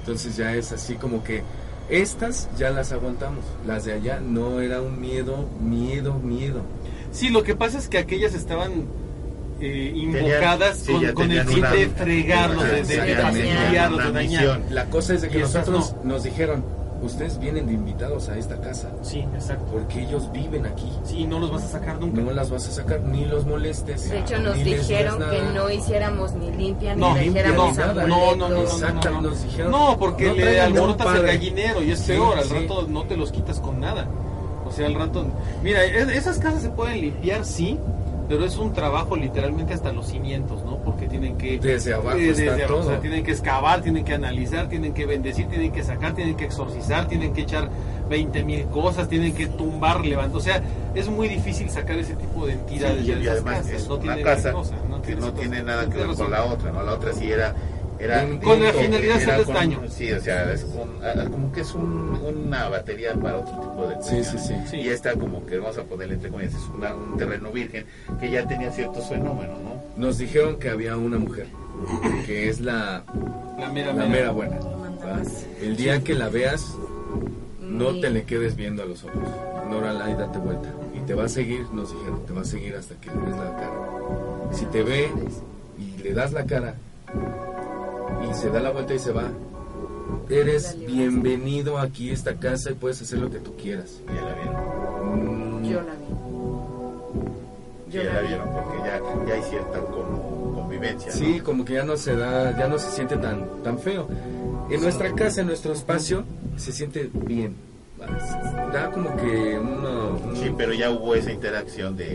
[0.00, 1.42] Entonces ya es así como que
[1.90, 3.44] estas ya las aguantamos.
[3.66, 6.62] Las de allá no era un miedo, miedo, miedo.
[7.12, 8.86] Sí, lo que pasa es que aquellas estaban
[9.60, 13.32] eh, invocadas sí, con, el tenían fin de fregarlos, de, de, de Una
[14.06, 14.60] de dañar.
[14.70, 16.64] La cosa es de que Y nosotros nos dijeron,
[17.02, 19.64] ustedes vienen de invitados a esta casa, Sí, exacto.
[19.72, 20.90] porque ellos viven aquí.
[21.04, 22.20] Sí, no los vas a sacar nunca.
[22.22, 24.08] No las vas a sacar, ni los molestes.
[24.08, 25.52] De hecho, nos ni dijeron que nada.
[25.52, 28.08] no hiciéramos ni limpia, ni No, dijéramos no, amuletos.
[28.08, 29.28] no, no, no, no, Exacto, no, no.
[29.30, 29.70] nos dijeron.
[29.72, 32.54] No, porque no le alborotas el gallinero y es Sí, peor, al sí.
[32.54, 34.06] rato no te los quitas con nada.
[34.70, 35.26] O sea, al rato...
[35.62, 37.76] Mira, es- esas casas se pueden limpiar, sí,
[38.28, 40.76] pero es un trabajo literalmente hasta los cimientos, ¿no?
[40.78, 41.58] Porque tienen que...
[41.58, 42.86] Desde abajo eh, está desde abajo, todo.
[42.86, 46.36] o sea, tienen que excavar, tienen que analizar, tienen que bendecir, tienen que sacar, tienen
[46.36, 47.68] que exorcizar, tienen que echar
[48.08, 50.36] 20 mil cosas, tienen que tumbar, levantar.
[50.36, 50.62] O sea,
[50.94, 53.72] es muy difícil sacar ese tipo de entidades Sí, de y, y esas además casas.
[53.72, 56.30] es no una tiene casa cosa, no que tiene no tiene nada que ver con
[56.30, 56.82] la otra, ¿no?
[56.84, 57.54] La otra sí era...
[58.00, 59.80] era Con la finalidad de hacerles daño.
[59.88, 63.96] Sí, o sea, es un- como que es un- una batería para otro tipo de
[64.02, 64.54] Sí, sí, sí.
[64.70, 64.76] Sí.
[64.78, 67.84] Y esta como que vamos a ponerle entre comillas, es una- un terreno virgen
[68.18, 69.80] que ya tenía ciertos fenómenos, ¿no?
[69.96, 71.46] Nos dijeron que había una mujer
[72.26, 73.04] que es la,
[73.58, 74.58] La mera, la mera buena.
[74.58, 74.76] ¿va?
[74.78, 75.46] Mandabas.
[75.60, 76.74] El día que la veas,
[77.60, 79.22] no te le quedes viendo a los ojos.
[79.68, 80.68] Nora y date vuelta.
[80.96, 83.36] Y te va a seguir, nos dijeron, te va a seguir hasta que le des
[83.36, 83.72] la cara.
[84.52, 85.10] Si te ve
[85.78, 86.74] y le das la cara
[88.30, 89.24] y se da la vuelta y se va,
[90.28, 94.00] eres bienvenido aquí a esta casa y puedes hacer lo que tú quieras.
[94.06, 95.60] Ya la vieron.
[95.60, 97.92] Mm, Yo la vi.
[97.92, 98.28] Yo ya la la vi.
[98.28, 101.10] vieron porque ya, ya hay cierta como convivencia.
[101.12, 101.18] ¿no?
[101.18, 104.08] Sí, como que ya no se da, ya no se siente tan, tan feo.
[104.70, 106.24] En nuestra casa, en nuestro espacio,
[106.56, 107.54] se siente bien.
[108.72, 110.18] Da como que uno...
[110.24, 112.06] un- Sí, pero ya hubo esa interacción de,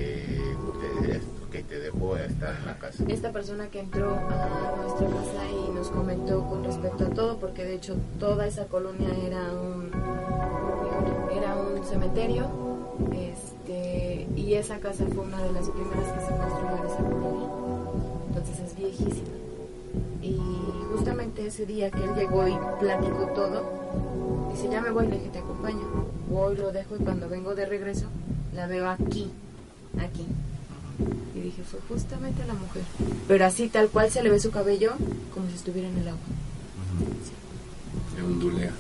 [1.02, 1.22] de-
[3.08, 7.64] esta persona que entró a nuestra casa y nos comentó con respecto a todo, porque
[7.64, 9.92] de hecho toda esa colonia era un
[11.36, 12.46] era un cementerio,
[13.14, 17.50] este, y esa casa fue una de las primeras que se construyó en esa colonia.
[18.30, 19.30] Entonces es viejísima.
[20.22, 20.40] Y
[20.92, 23.64] justamente ese día que él llegó y platicó todo,
[24.52, 26.06] dice, ya me voy, le dije, te acompaño.
[26.30, 28.08] Voy, lo dejo y cuando vengo de regreso,
[28.54, 29.32] la veo aquí,
[30.00, 30.26] aquí.
[31.36, 32.84] Y dije, fue justamente la mujer.
[33.28, 34.94] Pero así, tal cual se le ve su cabello,
[35.34, 36.20] como si estuviera en el agua.
[38.16, 38.72] Se ondulea.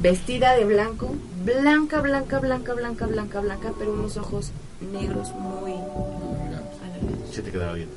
[0.00, 1.14] Vestida de blanco,
[1.44, 4.50] blanca, blanca, blanca, blanca, blanca, blanca, pero unos ojos
[4.92, 7.34] negros muy alargados.
[7.34, 7.88] Se te quedaba bien.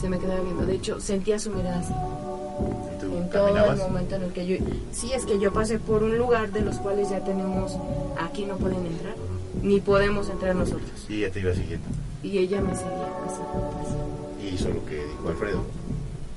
[0.00, 0.64] Se me quedaba viendo.
[0.64, 1.92] De hecho, sentía su mirada así.
[1.92, 4.56] ¿Y tú En todo el momento en el que yo...
[4.92, 7.76] Sí, es que yo pasé por un lugar de los cuales ya tenemos...
[8.18, 9.14] Aquí no pueden entrar,
[9.62, 10.90] ni podemos entrar nosotros.
[11.08, 11.86] Y ella te iba siguiendo.
[12.22, 13.40] Y ella me seguía así,
[13.82, 14.46] así.
[14.46, 15.62] Y hizo lo que dijo Alfredo.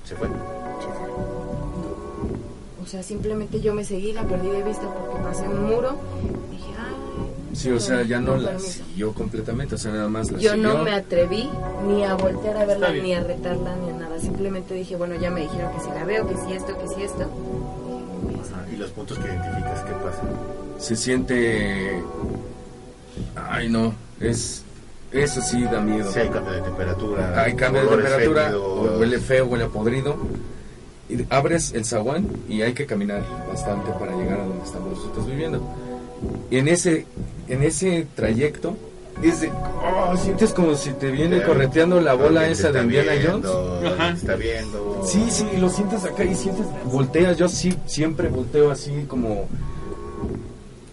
[0.05, 0.27] Se fue.
[2.81, 5.97] O sea, simplemente yo me seguí, la perdí de vista porque pasé un muro.
[6.51, 7.55] Dije, ay.
[7.55, 8.83] Sí, o sea, ya no la permiso.
[8.83, 10.67] siguió completamente, o sea, nada más la Yo siguió.
[10.73, 11.49] no me atreví
[11.87, 14.19] ni a voltear a verla, ni a retarla, ni a nada.
[14.19, 17.03] Simplemente dije, bueno, ya me dijeron que si la veo, que si esto, que si
[17.03, 17.21] esto.
[17.21, 18.65] Ajá.
[18.73, 20.21] Y los puntos que identificas, ¿qué pasa?
[20.79, 22.01] Se siente...
[23.35, 24.63] Ay, no, es...
[25.11, 26.09] Eso sí da miedo.
[26.09, 27.43] Si hay cambio de temperatura.
[27.43, 28.53] Hay cambio de temperatura,
[28.97, 30.15] huele feo, huele a podrido.
[31.09, 35.27] Y abres el zaguán y hay que caminar bastante para llegar a donde estamos nosotros
[35.27, 35.61] viviendo.
[36.49, 37.05] Y en ese,
[37.49, 38.77] en ese trayecto,
[39.21, 43.11] es de, oh, sientes como si te viene Te- correteando la bola esa de Indiana
[43.11, 43.91] viendo, Jones.
[43.93, 44.09] Ajá.
[44.11, 45.01] está viendo.
[45.05, 49.49] Sí, sí, lo sientes acá y sientes, volteas, yo sí, siempre volteo así como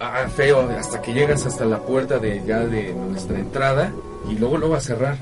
[0.00, 3.92] ah, feo, hasta que llegas hasta la puerta de ya de nuestra entrada
[4.30, 5.18] y luego lo va a cerrar.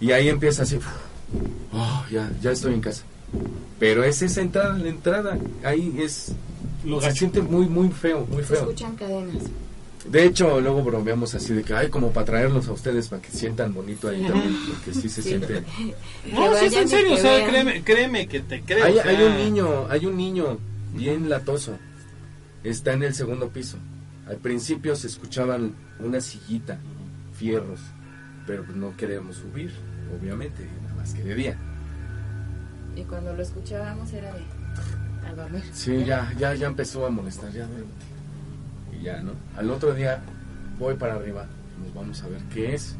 [0.00, 0.78] Y ahí empieza así,
[1.72, 3.02] oh, ya, ya estoy en casa.
[3.78, 6.32] Pero es esa entrada, la entrada, ahí es,
[6.84, 8.60] Lo se siente muy, muy feo, muy Se feo.
[8.62, 9.44] escuchan cadenas.
[10.04, 13.30] De hecho, luego bromeamos así de que, ay, como para traerlos a ustedes, para que
[13.30, 15.28] sientan bonito ahí también, porque sí se Sí.
[15.28, 15.62] siente...
[16.32, 18.84] No, sí, es en serio, o sea, créeme, créeme que te creo.
[18.84, 20.58] Hay, o sea, hay un niño, hay un niño
[20.92, 21.76] bien latoso.
[22.64, 23.76] Está en el segundo piso.
[24.28, 26.78] Al principio se escuchaban una sillita,
[27.34, 27.80] fierros,
[28.46, 29.72] pero pues no queremos subir,
[30.16, 31.56] obviamente, nada más que de día.
[32.94, 34.42] Y cuando lo escuchábamos era de
[35.26, 35.62] a dormir.
[35.72, 38.06] Sí, ya, ya, ya empezó a molestar, ya duérmete.
[38.92, 39.32] Y ya, ¿no?
[39.56, 40.22] Al otro día
[40.78, 41.46] voy para arriba,
[41.82, 42.96] nos vamos a ver qué es.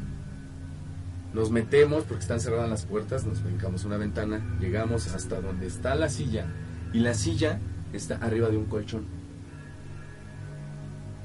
[1.35, 5.95] Nos metemos porque están cerradas las puertas, nos brincamos una ventana, llegamos hasta donde está
[5.95, 6.47] la silla
[6.93, 7.59] y la silla
[7.93, 9.22] está arriba de un colchón.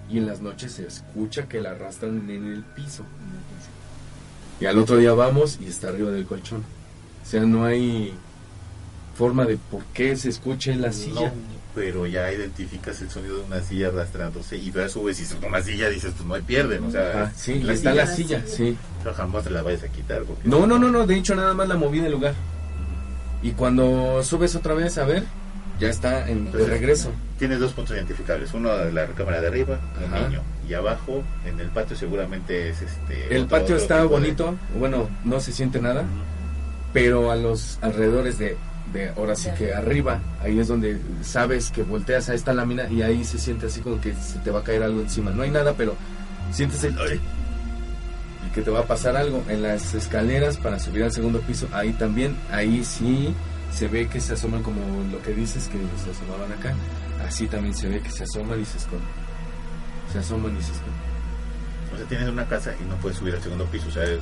[0.09, 3.03] Y en las noches se escucha que la arrastran en el piso.
[4.59, 6.63] Y al otro día vamos y está arriba del colchón.
[7.23, 8.13] O sea, no hay
[9.17, 11.27] forma de por qué se escuche la silla.
[11.27, 11.31] No,
[11.75, 15.35] pero ya identificas el sonido de una silla arrastrándose y a su vez si es
[15.45, 18.15] una silla dices pues no hay pierden, o sea, Ah, sí, la está silla, la
[18.15, 18.75] silla, sí.
[18.99, 21.35] o sea, jamás te la vayas a quitar porque No, no, no, no, de hecho
[21.35, 22.33] nada más la moví del lugar.
[23.43, 25.23] Y cuando subes otra vez a ver,
[25.79, 27.11] ya está en, de regreso.
[27.37, 31.59] Tienes dos puntos identificables, uno de la cámara de arriba, el niño, y abajo en
[31.59, 35.51] el patio seguramente es este El otro- patio otro está de- bonito, bueno, no se
[35.51, 36.03] siente nada,
[36.93, 38.57] pero a los alrededores de,
[38.91, 43.03] de ahora sí que arriba, ahí es donde sabes que volteas a esta lámina y
[43.03, 45.29] ahí se siente así como que se te va a caer algo encima.
[45.31, 45.95] No hay nada, pero
[46.51, 46.95] sientes el...
[48.55, 49.43] que te va a pasar algo.
[49.49, 53.33] En las escaleras para subir al segundo piso, ahí también, ahí sí
[53.77, 54.79] se ve que se asoman como
[55.11, 56.73] lo que dices que se asomaban acá.
[57.27, 59.07] Así también se ve que se asoman y se esconden.
[60.11, 61.07] Se asoman y se esconden.
[61.93, 64.19] O sea, tienes una casa y no puedes subir al segundo piso, o sea, el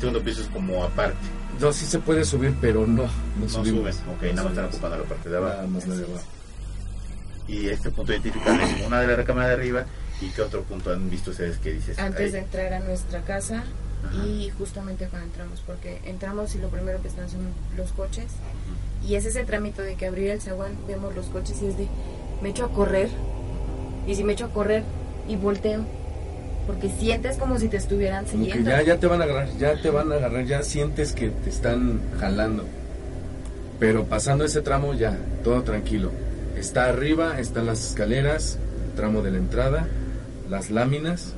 [0.00, 1.16] segundo piso es como aparte,
[1.60, 3.08] No, sí se puede subir, pero no, no,
[3.40, 3.94] no subimos.
[3.94, 5.54] suben, ok, nada más están ocupando la parte de abajo.
[5.56, 6.24] Nada más la de abajo.
[7.46, 9.86] Y este punto identificable es una de la cámara de arriba
[10.20, 12.30] y qué otro punto han visto ustedes que dices Antes ahí?
[12.32, 13.62] de entrar a nuestra casa,
[14.24, 17.40] y justamente cuando entramos, porque entramos y lo primero que están son
[17.76, 18.26] los coches
[19.06, 21.88] y es ese trámite de que abrir el zaguán, vemos los coches y es de,
[22.42, 23.08] me echo a correr
[24.06, 24.82] y si me echo a correr
[25.28, 25.84] y volteo,
[26.66, 28.70] porque sientes como si te estuvieran siguiendo.
[28.70, 31.50] ya, ya te van a agarrar, ya te van a agarrar, ya sientes que te
[31.50, 32.64] están jalando.
[33.78, 36.10] Pero pasando ese tramo ya, todo tranquilo.
[36.56, 39.86] Está arriba, están las escaleras, el tramo de la entrada,
[40.48, 41.34] las láminas.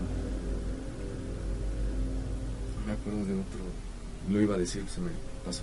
[3.00, 3.60] Acuerdo de otro,
[4.28, 5.10] lo iba a decir, se me
[5.44, 5.62] pasó.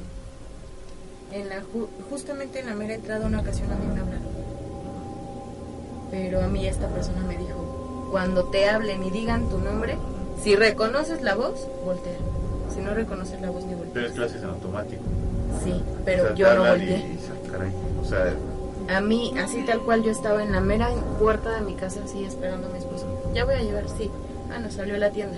[1.32, 4.28] En la ju- justamente en la mera entrada una ocasión a mí me hablaron.
[6.12, 9.98] Pero a mí esta persona me dijo, cuando te hablen y digan tu nombre,
[10.42, 12.18] si reconoces la voz, voltea.
[12.74, 13.94] Si no reconoces la voz, ni voltea.
[13.94, 15.02] Pero es clases en automático.
[15.64, 15.74] Sí,
[16.06, 16.98] pero O sea, yo no volteé.
[16.98, 17.72] y- y sa- caray,
[18.02, 18.34] O sea,
[18.90, 22.24] A mí, así tal cual, yo estaba en la mera puerta de mi casa, así
[22.24, 23.06] esperando a mi esposo.
[23.34, 24.10] Ya voy a llegar, sí.
[24.50, 25.38] Ah, no, salió a la tienda.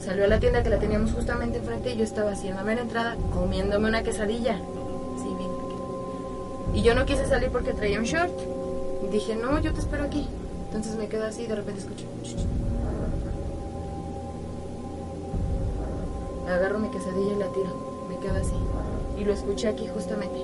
[0.00, 2.62] Salió a la tienda que la teníamos justamente enfrente y yo estaba así en la
[2.62, 4.56] mera entrada comiéndome una quesadilla.
[5.18, 5.50] Sí, bien.
[6.74, 8.32] Y yo no quise salir porque traía un short.
[9.04, 10.26] Y dije, no, yo te espero aquí.
[10.66, 12.06] Entonces me quedo así y de repente escucho.
[12.22, 12.46] "Ch, ch".
[16.48, 18.06] Agarro mi quesadilla y la tiro.
[18.08, 18.54] Me quedo así.
[19.20, 20.38] Y lo escuché aquí justamente.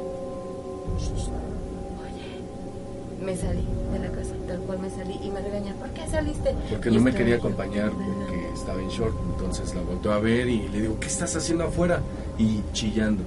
[2.03, 5.75] Oye, me salí de la casa, tal cual me salí y me regañan.
[5.77, 6.55] ¿Por qué saliste?
[6.71, 9.15] Porque Y no me quería acompañar porque estaba en short.
[9.33, 12.01] Entonces la volteó a ver y le digo, ¿qué estás haciendo afuera?
[12.39, 13.23] Y chillando.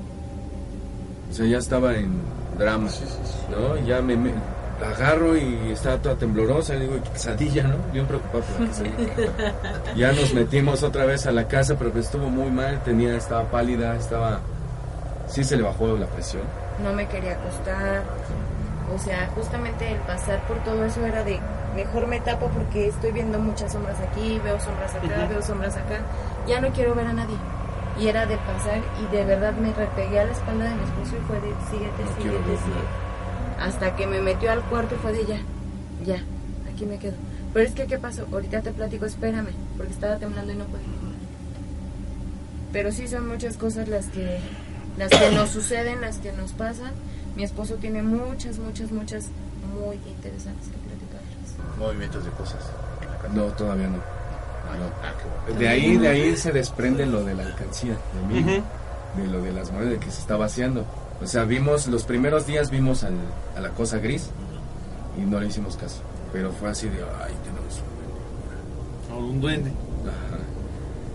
[1.30, 2.14] O sea, ya estaba en
[2.58, 2.90] drama,
[3.50, 3.78] ¿no?
[3.86, 4.34] Ya me, me-
[4.82, 6.74] la agarro y estaba toda temblorosa.
[6.76, 7.76] Le digo, "¿Y quesadilla, ¿no?
[7.92, 9.94] Bien preocupado por la quesadilla.
[9.96, 12.82] ya nos metimos otra vez a la casa, pero pues estuvo muy mal.
[12.84, 14.40] Tenía, estaba pálida, estaba...
[15.28, 16.44] Sí se le bajó la presión.
[16.84, 18.04] no me quería acostar.
[18.96, 21.40] O sea, justamente el pasar por todo eso era de
[21.76, 26.00] mejor me tapo porque estoy viendo muchas sombras aquí, veo sombras acá, veo sombras acá.
[26.48, 27.36] Ya no quiero ver a nadie.
[28.00, 31.16] Y era de pasar y de verdad me repegué a la espalda de mi esposo
[31.18, 33.60] y fue de síguete, No síguete, síguete.
[33.60, 35.40] Hasta que me metió al cuarto y fue de ya,
[36.06, 36.24] ya,
[36.74, 37.16] aquí me quedo.
[37.54, 38.26] Pero es que, ¿qué pasó?
[38.32, 40.84] Ahorita te platico, espérame, porque estaba temblando y no puedo.
[42.72, 44.40] Pero sí son muchas cosas las que,
[44.98, 46.92] las que nos suceden, las que nos pasan.
[47.36, 49.26] Mi esposo tiene muchas, muchas, muchas
[49.74, 50.70] muy interesantes.
[51.80, 52.60] Movimientos de cosas.
[53.02, 53.34] en la casa.
[53.34, 53.98] No, todavía no.
[55.02, 55.60] Ah, qué bueno.
[55.60, 57.94] De ahí, de ahí se desprende lo de la alcancía,
[58.30, 58.62] de mí,
[59.18, 60.86] de lo de las monedas que se está vaciando.
[61.22, 63.14] O sea, vimos, los primeros días vimos al-
[63.58, 64.30] a la cosa gris
[65.18, 66.02] y no le hicimos caso.
[66.32, 67.82] Pero fue así de, ay, tenemos
[69.10, 69.72] un O un duende.
[70.06, 70.38] Ajá.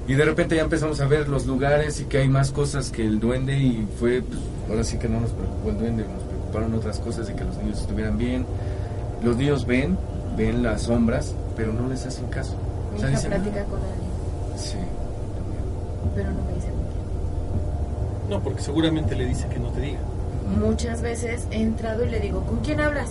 [0.09, 3.07] Y de repente ya empezamos a ver los lugares y que hay más cosas que
[3.07, 6.75] el duende y fue, pues, ahora sí que no nos preocupó el duende, nos preocuparon
[6.75, 8.45] otras cosas de que los niños estuvieran bien.
[9.23, 9.97] Los niños ven,
[10.37, 12.55] ven las sombras, pero no les hacen caso.
[12.93, 13.71] Mi O sea, hija dicen, platica "Ah".
[13.71, 14.11] con alguien,
[14.57, 14.77] Sí.
[16.15, 18.31] pero no me dice con quién.
[18.31, 19.99] No, porque seguramente le dice que no te diga.
[20.61, 23.11] Muchas veces he entrado y le digo, ¿con quién hablas?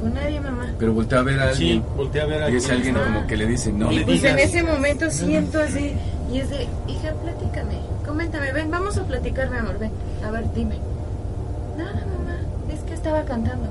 [0.00, 0.72] Con nadie, mamá.
[0.78, 2.96] Pero voltea a ver a Sí, alguien voltea a ver a y ese quién alguien
[2.96, 3.06] está.
[3.14, 4.50] como que le dice, no, No le Pues en digas.
[4.50, 5.94] ese momento siento así
[6.32, 9.90] y es de, hija, platícame, coméntame, ven, vamos a platicar, mi amor, ven,
[10.26, 10.76] a ver, dime.
[11.78, 12.38] Nada, mamá,
[12.72, 13.66] es que estaba cantando.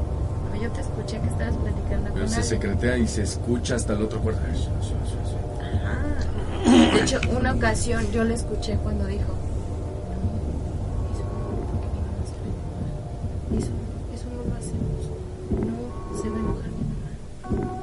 [0.54, 2.44] Pero yo te escuché que estabas platicando pero con se alguien.
[2.44, 4.42] secretea y se escucha hasta el otro cuarto.
[5.60, 6.94] Ajá.
[6.96, 9.34] De hecho, una ocasión yo le escuché cuando dijo, "No,
[11.12, 11.40] eso no,
[11.72, 12.44] porque mi mamá está
[13.58, 13.72] Eso,
[14.14, 15.02] eso no lo hacemos.
[15.50, 17.74] No, se va a enojar mi mamá.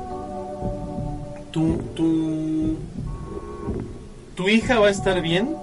[1.50, 2.76] tu, tu,
[4.36, 5.56] tu hija va a estar bien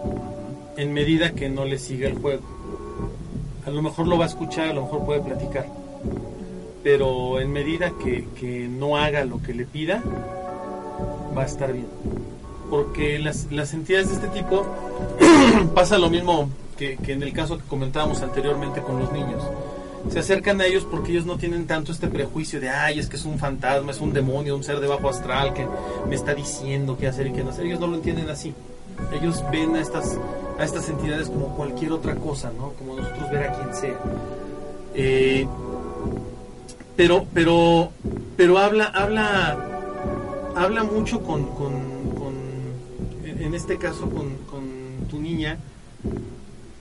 [0.75, 2.41] en medida que no le siga el juego.
[3.65, 5.65] A lo mejor lo va a escuchar, a lo mejor puede platicar.
[6.83, 10.03] Pero en medida que, que no haga lo que le pida,
[11.37, 11.87] va a estar bien.
[12.69, 14.65] Porque las, las entidades de este tipo
[15.75, 19.43] pasa lo mismo que, que en el caso que comentábamos anteriormente con los niños.
[20.11, 23.17] Se acercan a ellos porque ellos no tienen tanto este prejuicio de, ay, es que
[23.17, 25.67] es un fantasma, es un demonio, un ser de bajo astral que
[26.07, 27.65] me está diciendo qué hacer y qué no hacer.
[27.65, 28.53] Ellos no lo entienden así.
[29.11, 30.17] Ellos ven a estas,
[30.57, 32.71] a estas entidades como cualquier otra cosa, ¿no?
[32.73, 33.99] Como nosotros ver a quien sea.
[34.93, 35.47] Eh,
[36.97, 37.91] pero, pero,
[38.35, 39.57] pero habla, habla,
[40.55, 41.73] habla mucho con, con,
[42.17, 42.37] con-
[43.25, 45.57] en este caso con, con tu niña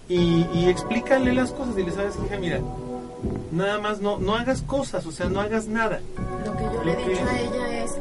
[0.09, 2.61] y, y explícale las cosas y le sabes hija mira
[3.53, 6.01] nada más no no hagas cosas o sea no hagas nada
[6.45, 7.93] Lo que yo le he que- dicho a ella es,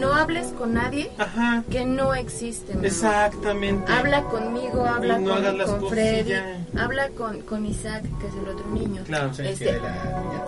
[0.00, 2.74] no hables con nadie ajá que no existe.
[2.74, 2.86] mamá.
[2.86, 5.34] exactamente Habla conmigo, habla no
[5.66, 6.32] con, con Freddy,
[6.78, 9.02] habla con, con Isaac, que es el otro niño.
[9.04, 10.42] claro ¿Cuántos años Este- la niña?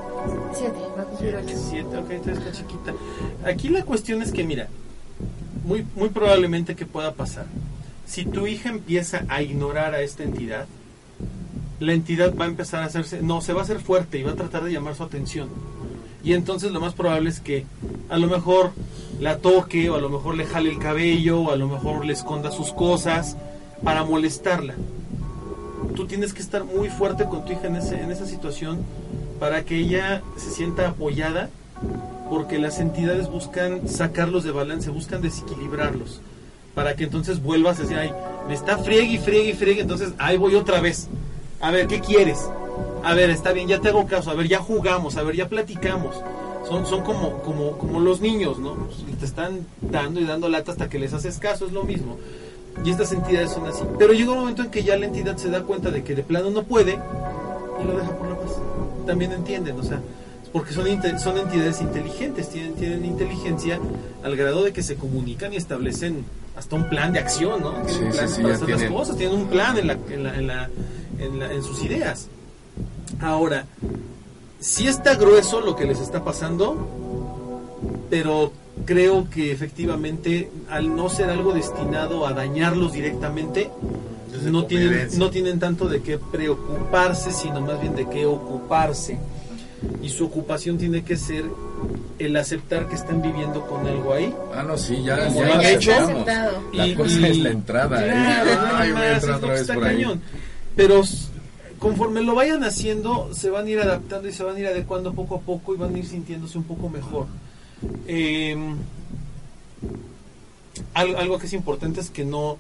[0.53, 1.57] Siete, va a cumplir ocho.
[1.69, 2.95] Siete, ok, entonces está chiquita.
[3.45, 4.69] Aquí la cuestión es que, mira,
[5.65, 7.47] muy, muy probablemente que pueda pasar.
[8.07, 10.67] si tu hija empieza a ignorar a esta entidad,
[11.79, 14.33] la entidad va a empezar a hacerse, no, se va a hacer fuerte y va
[14.33, 15.49] a tratar de llamar su atención.
[16.25, 17.65] Y entonces lo más probable es que
[18.09, 18.73] a lo mejor
[19.21, 22.13] la toque o a lo mejor le jale el cabello o a lo mejor le
[22.13, 23.37] esconda sus cosas
[23.85, 24.75] para molestarla.
[25.95, 28.79] Tú tienes que estar muy fuerte con tu hija en, ese, en esa situación
[29.39, 31.51] para que ella se sienta apoyada
[32.29, 36.21] porque las entidades buscan sacarlos de balance, buscan desequilibrarlos
[36.79, 38.13] para que entonces vuelvas a decir, ay,
[38.47, 41.09] me está friegue y friegue y friegue, entonces ahí voy otra vez.
[41.61, 42.39] A ver, ¿qué quieres?
[43.03, 45.49] A ver, está bien, ya te hago caso, a ver, ya jugamos, a ver, ya
[45.49, 46.15] platicamos.
[46.69, 48.77] Son, son como, como, como los niños, ¿no?
[49.19, 52.17] Te están dando y dando lata hasta que les haces caso, es lo mismo.
[52.85, 53.83] Y estas entidades son así.
[53.99, 56.23] Pero llega un momento en que ya la entidad se da cuenta de que de
[56.23, 58.53] plano no puede y lo deja por la paz.
[59.09, 60.01] También entienden, o sea,
[60.53, 60.87] porque son,
[61.19, 63.81] son entidades inteligentes, tienen, tienen inteligencia
[64.23, 66.25] al grado de que se comunican y establecen
[66.57, 67.71] hasta un plan de acción, ¿no?
[67.87, 69.87] Tienen Sí, un sí, plan sí, para ya hacer las cosas, tienen un plan en,
[69.87, 70.71] la, en, la- en, la-
[71.19, 72.29] en en sus ideas.
[73.21, 73.65] Ahora,
[74.61, 76.77] sí está grueso lo que les está pasando,
[78.11, 78.53] pero
[78.85, 83.71] creo que efectivamente al no ser algo destinado a dañarlos directamente,
[84.29, 89.19] Entonces, no tienen, no tienen tanto de qué preocuparse, sino más bien de qué ocuparse.
[90.03, 91.45] Y su ocupación tiene que ser
[92.19, 94.35] el aceptar que están viviendo con algo ahí.
[94.55, 95.93] Ah, no, sí, ya, ya lo han lo hecho.
[95.95, 96.63] Aceptado.
[96.73, 98.07] La Y- cosa y- es la entrada.
[98.07, 98.11] ¿eh?
[98.13, 100.05] Ay, voy a entrar otra vez por ahí.
[100.77, 101.03] Pero
[101.79, 105.15] conforme lo vayan haciendo, se van a ir adaptando y se van a ir adecuando
[105.15, 107.27] poco a poco y van a ir sintiéndose un poco mejor.
[108.07, 108.57] Eh,
[110.95, 112.59] al- algo que es importante es que no,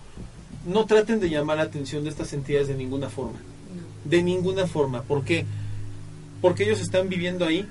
[0.68, 3.38] no traten de llamar la atención de estas entidades de ninguna forma.
[4.04, 5.02] De ninguna forma.
[5.02, 5.44] ¿Por qué?
[6.40, 7.66] Porque ellos están viviendo ahí.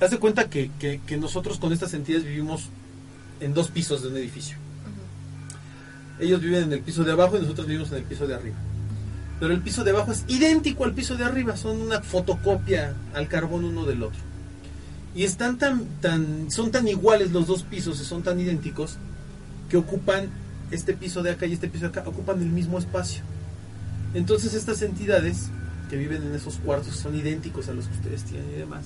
[0.00, 2.68] Haz de cuenta que, que- que nosotros con estas entidades vivimos
[3.40, 4.56] en dos pisos de un edificio.
[6.20, 8.56] Ellos viven en el piso de abajo y nosotros vivimos en el piso de arriba.
[9.38, 13.28] Pero el piso de abajo es idéntico al piso de arriba, son una fotocopia al
[13.28, 14.18] carbón uno del otro.
[15.14, 18.96] Y están tan, tan, son tan iguales los dos pisos, y son tan idénticos,
[19.70, 20.28] que ocupan
[20.70, 23.22] este piso de acá y este piso de acá, ocupan el mismo espacio.
[24.14, 25.48] Entonces estas entidades
[25.90, 28.84] que viven en esos cuartos, son idénticos a los que ustedes tienen y demás,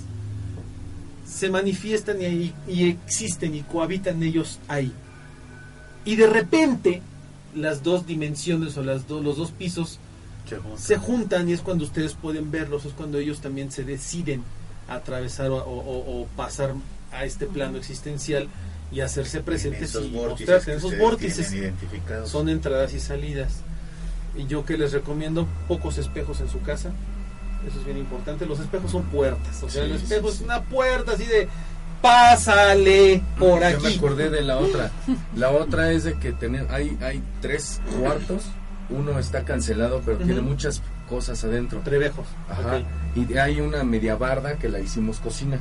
[1.27, 4.93] se manifiestan y, y existen y cohabitan ellos ahí.
[6.05, 7.03] Y de repente
[7.55, 9.99] las dos dimensiones o las dos los dos pisos
[10.77, 11.49] Se juntan.
[11.49, 14.43] y es cuando ustedes pueden verlos, es cuando ellos también se deciden
[14.89, 16.75] atravesar o, o- o pasar
[17.13, 18.49] a este plano existencial
[18.93, 20.73] y hacerse presentes esos y vórtices mostrarse.
[20.73, 21.55] En esos vórtices
[22.27, 23.61] son entradas y salidas.
[24.37, 26.91] Y yo que les recomiendo pocos espejos en su casa.
[27.67, 28.45] Eso es bien importante.
[28.47, 29.63] Los espejos son puertas.
[29.63, 30.37] O sea, Sí, el sí, espejo sí.
[30.37, 31.49] es una puerta así de
[32.03, 33.97] pásale por Yo me aquí.
[33.97, 34.91] acordé de la otra.
[35.37, 38.43] La otra es de que tener, hay, hay tres cuartos.
[38.91, 40.27] Uno está cancelado, pero Ujú.
[40.27, 41.81] tiene muchas cosas adentro.
[41.81, 42.27] Trevejos.
[42.51, 42.79] Ajá.
[42.79, 42.85] Ok.
[43.31, 45.61] Y hay una media barda que la hicimos cocina.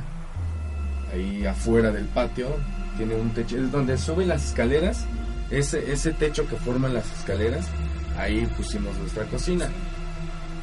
[1.14, 2.48] Ahí afuera del patio
[2.96, 3.56] tiene un techo.
[3.58, 5.04] Es donde suben las escaleras.
[5.50, 7.66] Ese, ese techo que forman las escaleras.
[8.16, 9.68] Ahí pusimos nuestra cocina.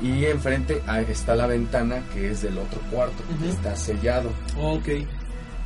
[0.02, 3.22] Y enfrente ah, está la ventana que es del otro cuarto.
[3.28, 3.46] que Ujú.
[3.54, 4.30] Está sellado.
[4.58, 4.88] Ok.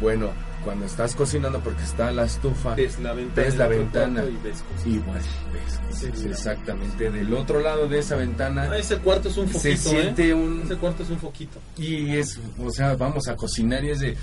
[0.01, 0.31] Bueno,
[0.63, 2.73] cuando estás cocinando porque está la estufa.
[2.73, 3.45] Ves la ventana.
[3.47, 4.23] Ves la ventana.
[4.25, 4.87] y ves cosas.
[4.87, 5.21] Y bueno,
[5.53, 6.27] ves, Sí, sí, sí.
[6.29, 7.11] exactamente.
[7.11, 9.59] Del otro lado de esa ventana Ah, ese cuarto es un foquito.
[9.61, 10.33] se siente ¿eh?
[10.33, 11.59] un, Ese cuarto es un foquito.
[11.77, 14.17] y es, o sea, vamos a cocinar y es de,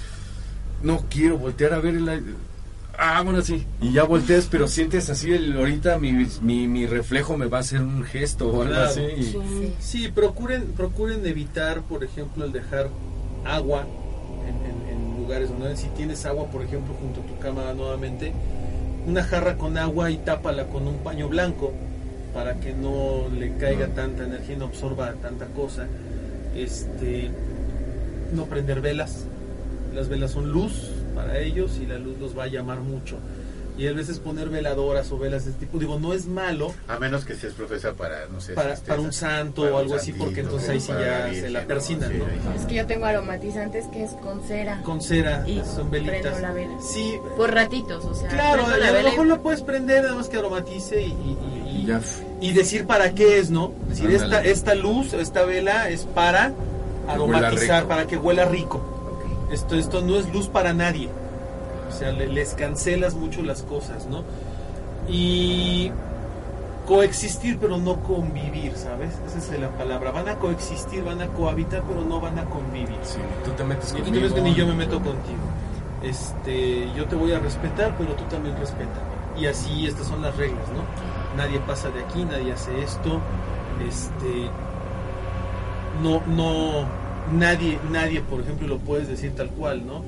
[0.83, 2.35] no quiero voltear a ver el...
[3.03, 3.67] Ah, bueno, sí.
[3.81, 6.13] Y ya volteas, pero sientes así, el, ahorita mi,
[6.43, 8.91] mi, mi reflejo me va a hacer un gesto o algo Claro.
[8.91, 9.01] así.
[9.01, 9.39] y- Sí.
[9.79, 12.89] Sí, procuren, procuren evitar, por ejemplo, el dejar
[13.47, 13.87] agua
[14.47, 18.33] en, en- en lugares donde si tienes agua, por ejemplo, junto a tu cama nuevamente,
[19.07, 21.73] una jarra con agua y tápala con un paño blanco
[22.35, 23.95] para que no le caiga No.
[23.95, 25.87] tanta energía y no absorba tanta cosa.
[26.55, 27.31] Este,
[28.35, 29.25] no prender velas.
[29.95, 30.73] Las velas son luz
[31.15, 33.17] para ellos y la luz los va a llamar mucho.
[33.79, 36.99] Y a veces poner veladoras o velas de este tipo, digo, no es malo, A
[36.99, 38.53] menos que seas profesa para, no sé.
[38.53, 41.25] para, si estés- para un santo para o algo así, porque entonces ahí sí ya
[41.27, 42.53] Virgen, se la persinan, Sí, ¿no?
[42.61, 44.83] Es que yo tengo aromatizantes que es con cera.
[44.83, 46.21] Con cera, Y son velitas.
[46.21, 46.75] prendo la vela.
[46.83, 48.29] Sí, Por ratitos, o sea.
[48.29, 51.07] claro, la a lo vela y- mejor lo puedes prender, nada más que aromatice y,
[51.07, 52.03] y- y- Y ya,
[52.43, 53.73] y decir para qué es, ¿no?
[53.85, 54.51] Es decir, esta, Ándale.
[54.51, 56.53] esta luz, esta vela es para
[57.09, 58.83] aromatizar, para que huela rico.
[59.51, 61.09] Esto, esto no es luz para nadie.
[61.89, 64.23] O sea, le- les cancelas mucho las cosas, ¿no?
[65.09, 65.91] Y
[66.87, 69.11] coexistir, pero no convivir, ¿sabes?
[69.27, 70.11] Esa es la palabra.
[70.13, 72.97] Van a coexistir, van a cohabitar, pero no van a convivir.
[73.03, 74.35] sí, tú te metes Ni tú te conmigo.
[74.37, 75.43] metes yo me meto contigo.
[76.03, 79.01] Este, yo te voy a respetar, pero tú también respeta.
[79.39, 80.83] Y así estas son las reglas, ¿no?
[81.37, 83.21] nadie pasa de aquí, nadie hace esto,
[83.89, 84.51] este,
[86.03, 86.85] no, no,
[87.33, 90.05] nadie, nadie, por ejemplo, lo puedes decir tal cual, ¿no?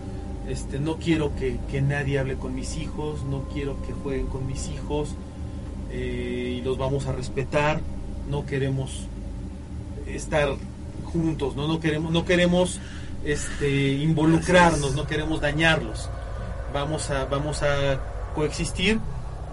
[0.49, 4.47] Este, no quiero que, que nadie hable con mis hijos, no quiero que jueguen con
[4.47, 5.15] mis hijos,
[5.91, 7.81] eh, y los vamos a respetar,
[8.29, 9.07] no queremos
[10.07, 10.49] estar
[11.05, 12.81] juntos, no, no queremos, no queremos
[13.25, 16.09] este, involucrarnos, no queremos dañarlos.
[16.73, 18.01] Vamos a, vamos a
[18.35, 18.99] coexistir,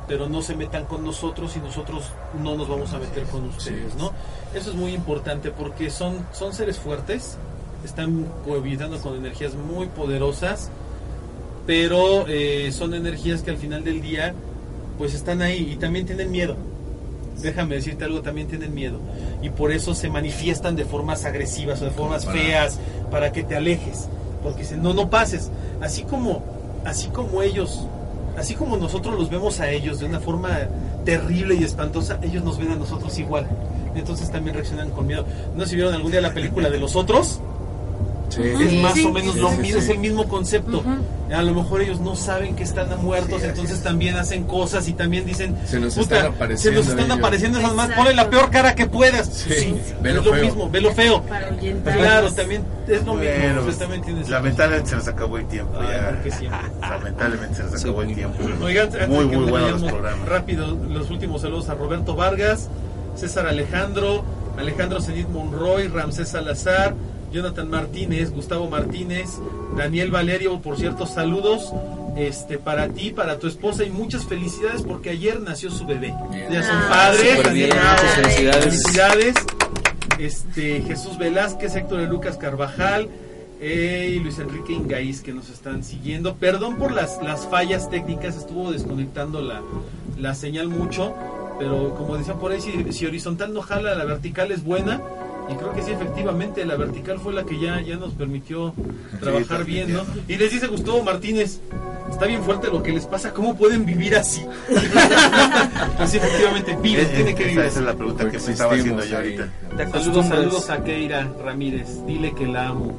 [0.07, 2.05] pero no se metan con nosotros y nosotros
[2.41, 4.11] no nos vamos a meter con ustedes, ¿no?
[4.53, 7.37] Eso es muy importante porque son, son seres fuertes,
[7.85, 10.69] están cohabitando con energías muy poderosas,
[11.65, 14.33] pero eh, son energías que al final del día
[14.97, 16.57] pues están ahí y también tienen miedo.
[17.41, 18.99] Déjame decirte algo, también tienen miedo.
[19.41, 23.55] Y por eso se manifiestan de formas agresivas o de formas feas para que te
[23.55, 24.09] alejes.
[24.43, 25.49] Porque dicen, no, no pases.
[25.81, 26.43] Así como,
[26.83, 27.87] así como ellos,
[28.37, 30.49] así como nosotros los vemos a ellos de una forma
[31.05, 33.47] terrible y espantosa, ellos nos ven a nosotros igual.
[33.95, 35.25] Entonces también reaccionan con miedo.
[35.55, 37.39] ¿No si vieron algún día la película de los otros?
[38.37, 39.05] Es más Sí.
[39.05, 39.85] o menos Sí, lo sí, mismo, sí.
[39.85, 40.83] es el mismo concepto.
[41.33, 45.25] A lo mejor ellos no saben que están muertos, entonces también hacen cosas y también
[45.25, 47.17] dicen, Se nos "Puta, están apareciendo se nos están ellos".
[47.19, 49.27] apareciendo esas más, ponle la peor cara que puedas.
[49.27, 50.43] Sí, velo es lo feo.
[50.45, 51.21] mismo, velo feo.
[51.23, 51.97] Para ahuyentar.
[51.97, 53.33] Claro, también es lo mismo.
[53.39, 55.87] Bueno, ustedes también tienen su- lamentablemente se nos acabó el tiempo Ay,
[56.41, 56.89] ya.
[56.89, 58.37] Lamentablemente se nos acabó el tiempo.
[58.63, 60.27] Oigan, muy, muy nos buenos los programas.
[60.27, 62.69] Rápido, los últimos saludos a Roberto Vargas,
[63.15, 64.23] César Alejandro,
[64.57, 66.93] Alejandro Zenit Monroy, Ramsés Salazar,
[67.31, 69.29] Jonathan Martínez, Gustavo Martínez,
[69.77, 71.71] Daniel Valerio, por cierto, saludos
[72.17, 76.13] este para ti, para tu esposa y muchas felicidades porque ayer nació su bebé.
[76.31, 76.51] Bien.
[76.51, 78.01] Ya son Ah, padres, bien, felicidades.
[78.01, 78.63] muchas felicidades.
[78.65, 79.35] Felicidades.
[80.17, 83.07] Este, Jesús Velázquez, Héctor de Lucas Carvajal
[83.61, 86.35] eh, y Luis Enrique Ingaís que nos están siguiendo.
[86.35, 89.61] Perdón por las, las fallas técnicas, estuvo desconectando la,
[90.17, 91.13] la señal mucho,
[91.57, 95.01] pero como decían por ahí, si, si horizontal no jala, la vertical es buena.
[95.51, 98.73] Y creo que sí, efectivamente, la vertical fue la que ya, ya nos permitió
[99.19, 100.03] trabajar bien, ¿no?
[100.27, 101.59] Y les dice Gustavo Martínez,
[102.11, 104.45] está bien fuerte lo que les pasa, ¿cómo pueden vivir así?
[105.97, 108.73] pues sí, efectivamente, viven, Eh, tienen que vivir esa es la pregunta que me estaba
[108.73, 109.49] haciendo yo ahorita.
[109.75, 112.05] Te Saludos, saludos a Keira Ramírez.
[112.05, 112.93] Dile que la amo.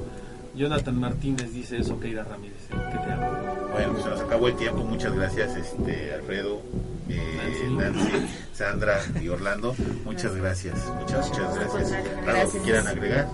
[0.55, 3.50] Jonathan Martínez dice eso, Keira Ramírez, que te amo.
[3.73, 4.83] Bueno, pues se nos acabó el tiempo.
[4.85, 6.61] Muchas gracias, este Alfredo,
[7.09, 8.11] eh, Nancy,
[8.55, 9.75] Sandra y Orlando.
[10.05, 10.75] Muchas gracias.
[11.01, 11.93] Muchas, muchas gracias.
[12.27, 13.29] ¿Algo que quieran agregar?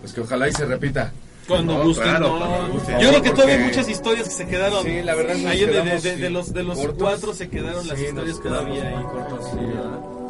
[0.00, 1.12] Pues que ojalá y se repita.
[1.46, 2.38] Cuando No, gusten, claro, no.
[2.48, 2.98] cuando gusten.
[3.00, 4.82] Yo creo que todavía hay muchas historias que se quedaron.
[4.82, 6.96] Sí, la verdad nos Ahí de, de- de- de los, de los cortos.
[6.98, 9.04] cuatro se quedaron las Sí, historias todavía ahí.
[9.04, 9.58] cortos, sí.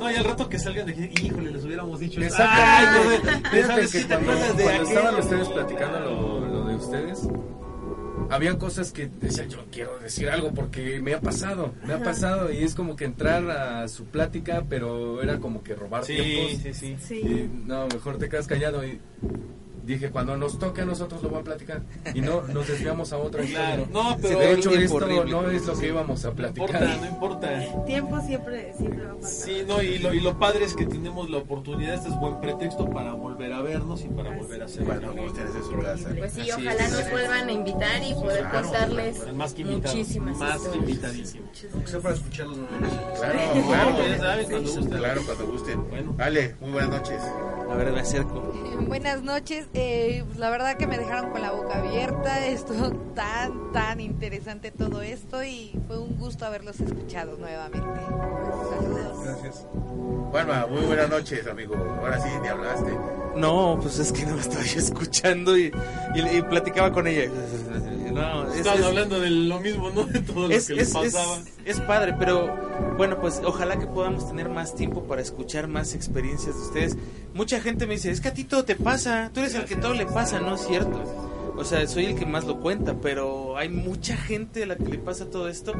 [0.00, 2.30] No, y al rato que salgan de aquí, híjole, les hubiéramos dicho eso.
[2.34, 2.60] Exacto.
[2.60, 6.64] Ay, no, de- de- Fíjate ¿sabes que cuando, de cuando estaban ustedes platicando lo, lo
[6.64, 7.20] de ustedes,
[8.30, 12.52] habían cosas que decía yo quiero decir algo porque me ha pasado, me ha pasado
[12.52, 16.62] y es como que entrar a su plática, pero era como que robar Sí, tiempos.
[16.62, 16.96] sí, sí.
[17.00, 17.14] Sí.
[17.16, 19.00] Y, no, mejor te quedas callado y
[19.84, 21.82] dije cuando nos toque a nosotros lo voy a platicar
[22.14, 24.02] y no nos desviamos a otra Claro, historia.
[24.10, 25.30] no, pero de hecho esto horrible.
[25.30, 26.68] no es lo que íbamos a no platicar.
[26.70, 27.84] importa, no importa.
[27.86, 29.30] Tiempo siempre, siempre va a pasar.
[29.30, 32.40] Sí, no, y lo, y lo padre es que tenemos la oportunidad, este es buen
[32.40, 36.08] pretexto para volver a vernos y para volver a hacer Bueno, ustedes en su casa.
[36.16, 36.92] Pues sí, Así ojalá es.
[36.92, 38.62] nos vuelvan a invitar y poder Claro.
[38.68, 42.92] contarles más que muchísimas más que sea para escuchar los números.
[43.18, 43.96] Claro, Claro, claro.
[44.08, 44.98] ya saben, cuando gusten.
[44.98, 45.88] Claro, cuando gusten.
[45.90, 46.14] Bueno.
[46.18, 47.20] Ale, muy buenas noches.
[47.70, 48.52] A ver, me acerco.
[48.86, 49.66] Buenas noches.
[49.76, 52.46] Eh, la verdad que me dejaron con la boca abierta.
[52.46, 57.88] Estuvo tan, tan interesante todo esto y fue un gusto haberlos escuchado nuevamente.
[58.70, 59.24] Saludos.
[59.24, 59.66] Gracias.
[60.30, 61.74] Juanma, muy buenas noches, amigo.
[62.00, 62.90] Ahora sí, ni hablaste.
[63.36, 65.72] No, pues es que no me estaba escuchando y,
[66.14, 67.30] y- y platicaba con ella.
[68.14, 70.04] No, es, hablando de lo mismo, ¿no?
[70.04, 71.38] De todo lo es, que les pasaba.
[71.64, 72.54] es padre, pero
[72.96, 76.96] bueno, pues ojalá que podamos tener más tiempo para escuchar más experiencias de ustedes.
[77.34, 79.76] Mucha gente me dice, es que a ti todo te pasa, tú eres el que
[79.76, 81.33] todo le pasa, no es cierto.
[81.56, 84.84] O sea, soy el que más lo cuenta, pero hay mucha gente a la que
[84.84, 85.72] le pasa todo esto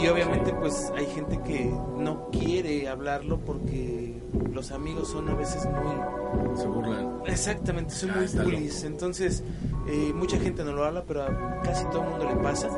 [0.00, 1.64] y obviamente pues hay gente que
[1.96, 4.14] no quiere hablarlo porque
[4.52, 7.20] los amigos son a veces muy Se burlan.
[7.26, 8.84] Exactamente, Ah, muy bullies.
[8.84, 9.42] Entonces,
[9.88, 12.68] eh, mucha gente no lo habla, pero a casi todo el mundo le pasa.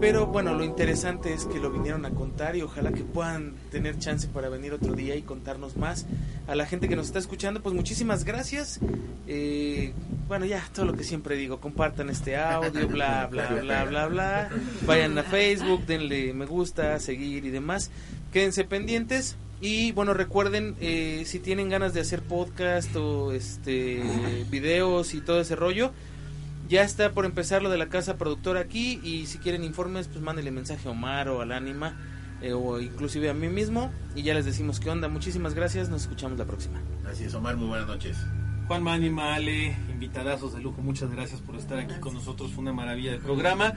[0.00, 3.98] Pero bueno, lo interesante es que lo vinieron a contar y ojalá que puedan tener
[3.98, 6.04] chance para venir otro día y contarnos más.
[6.46, 8.78] A la gente que nos está escuchando, pues muchísimas gracias.
[9.26, 9.94] Eh,
[10.28, 14.48] bueno, ya todo lo que siempre digo, compartan este audio, bla, bla, bla, bla, bla.
[14.86, 17.90] Vayan a Facebook, denle me gusta, seguir y demás.
[18.32, 19.36] Quédense pendientes.
[19.62, 24.02] Y bueno, recuerden, eh, si tienen ganas de hacer podcast o este
[24.50, 25.92] videos y todo ese rollo,
[26.68, 29.00] ya está por empezar lo de la casa productora aquí.
[29.02, 31.96] Y si quieren informes, pues mándenle mensaje a Omar o al Ánima.
[32.42, 35.08] eh, o inclusive a mí mismo y ya les decimos qué onda.
[35.08, 36.78] Muchísimas gracias, nos escuchamos la próxima.
[37.10, 38.18] Así es, Omar, muy buenas noches.
[38.68, 42.72] Juan Mani, Male, invitadazos de lujo, muchas gracias por estar aquí con nosotros, fue una
[42.74, 43.72] maravilla de programa.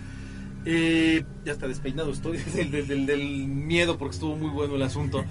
[0.65, 4.81] Eh, ya está despeinado estoy del, del- del- del miedo porque estuvo muy bueno el
[4.81, 5.23] asunto.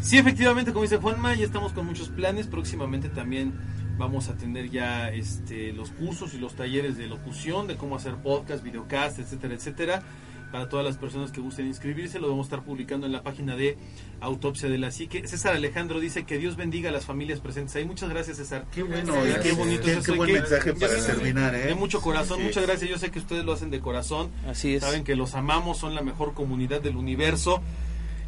[0.00, 2.46] Sí, efectivamente, como dice Juanma, ya estamos con muchos planes.
[2.46, 3.52] Próximamente también
[3.98, 8.14] vamos a tener ya este, los cursos y los talleres de locución, de cómo hacer
[8.16, 10.02] podcast, videocast, etcétera, etcétera.
[10.52, 13.56] Para todas las personas que gusten inscribirse, lo vamos a estar publicando en la página
[13.56, 13.76] de
[14.20, 15.26] Autopsia de la Psique.
[15.26, 17.84] César Alejandro dice que Dios bendiga a las familias presentes ahí.
[17.84, 18.64] Muchas gracias, César.
[18.72, 21.66] Qué bueno, Qué y qué, bonito qué- qué buen mensaje para terminar, ¿eh?
[21.66, 22.44] De mucho corazón, Sí.
[22.44, 22.88] muchas gracias.
[22.88, 24.30] Yo sé que ustedes lo hacen de corazón.
[24.48, 24.82] Así es.
[24.82, 27.60] Saben que los amamos, son la mejor comunidad del universo.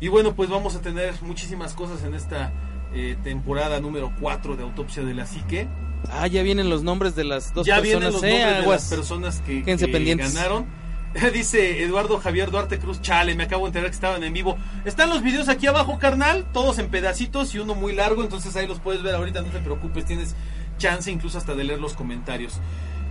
[0.00, 2.52] Y bueno, pues vamos a tener muchísimas cosas en esta
[2.94, 5.68] eh, temporada número 4 de Autopsia de la Psique.
[6.10, 8.00] Ah, ya vienen los nombres de las dos ya personas.
[8.00, 10.66] vienen los eh, nombres de las personas que, ganaron.
[11.32, 14.56] Dice Eduardo Javier Duarte Cruz, chale, me acabo de enterar que estaban en vivo.
[14.84, 18.66] Están los videos aquí abajo, carnal, todos en pedacitos y uno muy largo, entonces ahí
[18.66, 20.34] los puedes ver ahorita, no te preocupes, tienes
[20.76, 22.60] chance incluso hasta de leer los comentarios.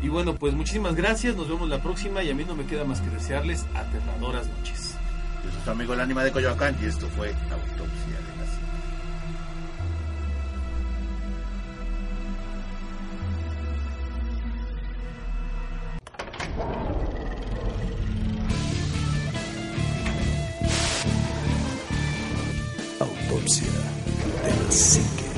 [0.01, 2.85] Y bueno, pues muchísimas gracias, nos vemos la próxima y a mí no me queda
[2.85, 4.95] más que desearles aterradoras noches.
[5.43, 8.16] Yo soy su amigo el ánima de Coyoacán y esto fue Autopsia
[23.29, 25.36] Autopsia de la.